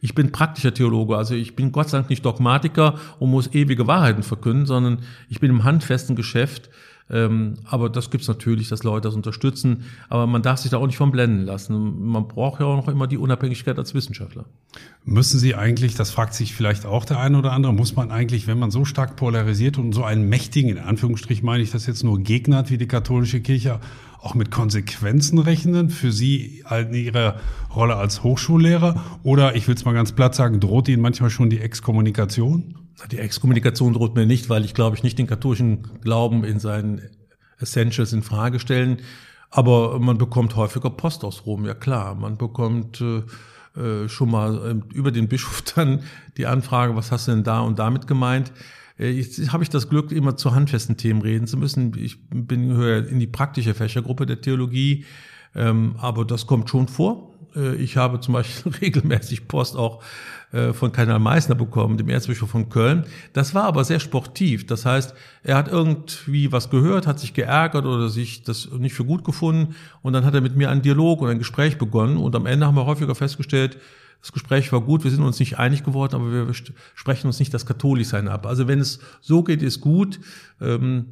[0.01, 3.87] Ich bin praktischer Theologe, also ich bin Gott sei Dank nicht Dogmatiker und muss ewige
[3.87, 6.71] Wahrheiten verkünden, sondern ich bin im handfesten Geschäft
[7.11, 9.85] ähm, aber das gibt's natürlich, dass Leute das unterstützen.
[10.09, 12.07] Aber man darf sich da auch nicht von blenden lassen.
[12.07, 14.45] Man braucht ja auch noch immer die Unabhängigkeit als Wissenschaftler.
[15.05, 18.47] Müssen Sie eigentlich, das fragt sich vielleicht auch der eine oder andere, muss man eigentlich,
[18.47, 22.05] wenn man so stark polarisiert und so einen mächtigen, in Anführungsstrich meine ich das jetzt
[22.05, 23.81] nur Gegner hat wie die katholische Kirche,
[24.23, 27.37] auch mit Konsequenzen rechnen für Sie in Ihrer
[27.75, 29.03] Rolle als Hochschullehrer?
[29.23, 32.75] Oder, ich will es mal ganz platt sagen, droht Ihnen manchmal schon die Exkommunikation?
[33.11, 37.03] Die Exkommunikation droht mir nicht, weil ich glaube ich nicht den katholischen Glauben in seinen
[37.59, 38.99] Essentials in Frage stellen.
[39.51, 42.15] Aber man bekommt häufiger Post aus Rom, ja klar.
[42.15, 43.23] Man bekommt äh,
[43.81, 46.03] äh schon mal äh, über den Bischof dann
[46.37, 48.53] die Anfrage, was hast du denn da und damit gemeint?
[48.99, 51.93] Äh, jetzt habe ich das Glück, immer zu handfesten Themen reden zu müssen.
[51.97, 55.05] Ich bin höher in die praktische Fächergruppe der Theologie,
[55.55, 57.35] ähm, aber das kommt schon vor.
[57.55, 60.03] Äh, ich habe zum Beispiel regelmäßig Post auch
[60.53, 63.05] äh, von Kardinal Meissner bekommen, dem Erzbischof von Köln.
[63.33, 64.67] Das war aber sehr sportiv.
[64.67, 69.05] Das heißt, er hat irgendwie was gehört, hat sich geärgert oder sich das nicht für
[69.05, 72.35] gut gefunden und dann hat er mit mir einen Dialog und ein Gespräch begonnen und
[72.35, 73.79] am Ende haben wir häufiger festgestellt,
[74.21, 76.55] das Gespräch war gut, wir sind uns nicht einig geworden, aber wir
[76.95, 78.47] sprechen uns nicht das Katholischsein ab.
[78.47, 80.21] Also wenn es so geht, ist gut.
[80.61, 81.07] Ähm,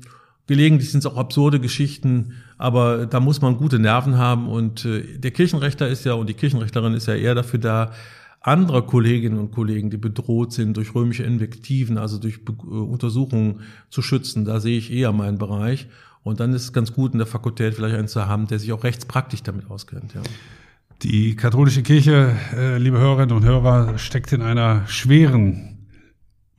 [0.48, 5.18] gelegentlich sind es auch absurde Geschichten, aber da muss man gute Nerven haben und äh,
[5.18, 7.92] der Kirchenrechter ist ja und die Kirchenrechterin ist ja eher dafür da,
[8.40, 13.60] andere Kolleginnen und Kollegen, die bedroht sind durch römische Invektiven, also durch Be äh, Untersuchungen
[13.90, 14.44] zu schützen.
[14.44, 15.88] Da sehe ich eher meinen Bereich.
[16.22, 18.72] Und dann ist es ganz gut, in der Fakultät vielleicht einen zu haben, der sich
[18.72, 20.14] auch rechtspraktisch damit auskennt.
[20.14, 20.22] Ja.
[21.02, 25.77] Die katholische Kirche, äh, liebe Hörerinnen und Hörer, steckt in einer schweren,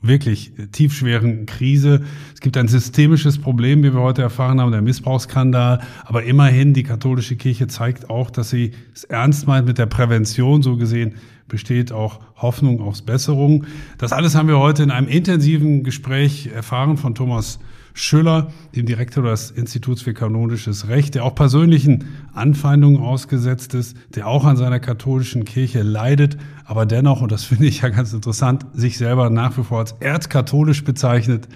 [0.01, 2.01] wirklich tiefschweren Krise.
[2.33, 5.81] Es gibt ein systemisches Problem, wie wir heute erfahren haben, der Missbrauchsskandal.
[6.05, 10.63] Aber immerhin, die katholische Kirche zeigt auch, dass sie es ernst meint mit der Prävention.
[10.63, 11.15] So gesehen
[11.47, 13.65] besteht auch Hoffnung auf Besserung.
[13.97, 17.59] Das alles haben wir heute in einem intensiven Gespräch erfahren von Thomas
[17.93, 24.27] Schüller, dem Direktor des Instituts für kanonisches Recht, der auch persönlichen Anfeindungen ausgesetzt ist, der
[24.27, 28.65] auch an seiner katholischen Kirche leidet, aber dennoch, und das finde ich ja ganz interessant,
[28.73, 31.47] sich selber nach wie vor als erzkatholisch bezeichnet.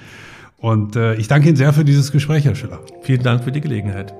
[0.58, 2.80] Und äh, ich danke Ihnen sehr für dieses Gespräch, Herr Schüller.
[3.02, 4.14] Vielen Dank für die Gelegenheit.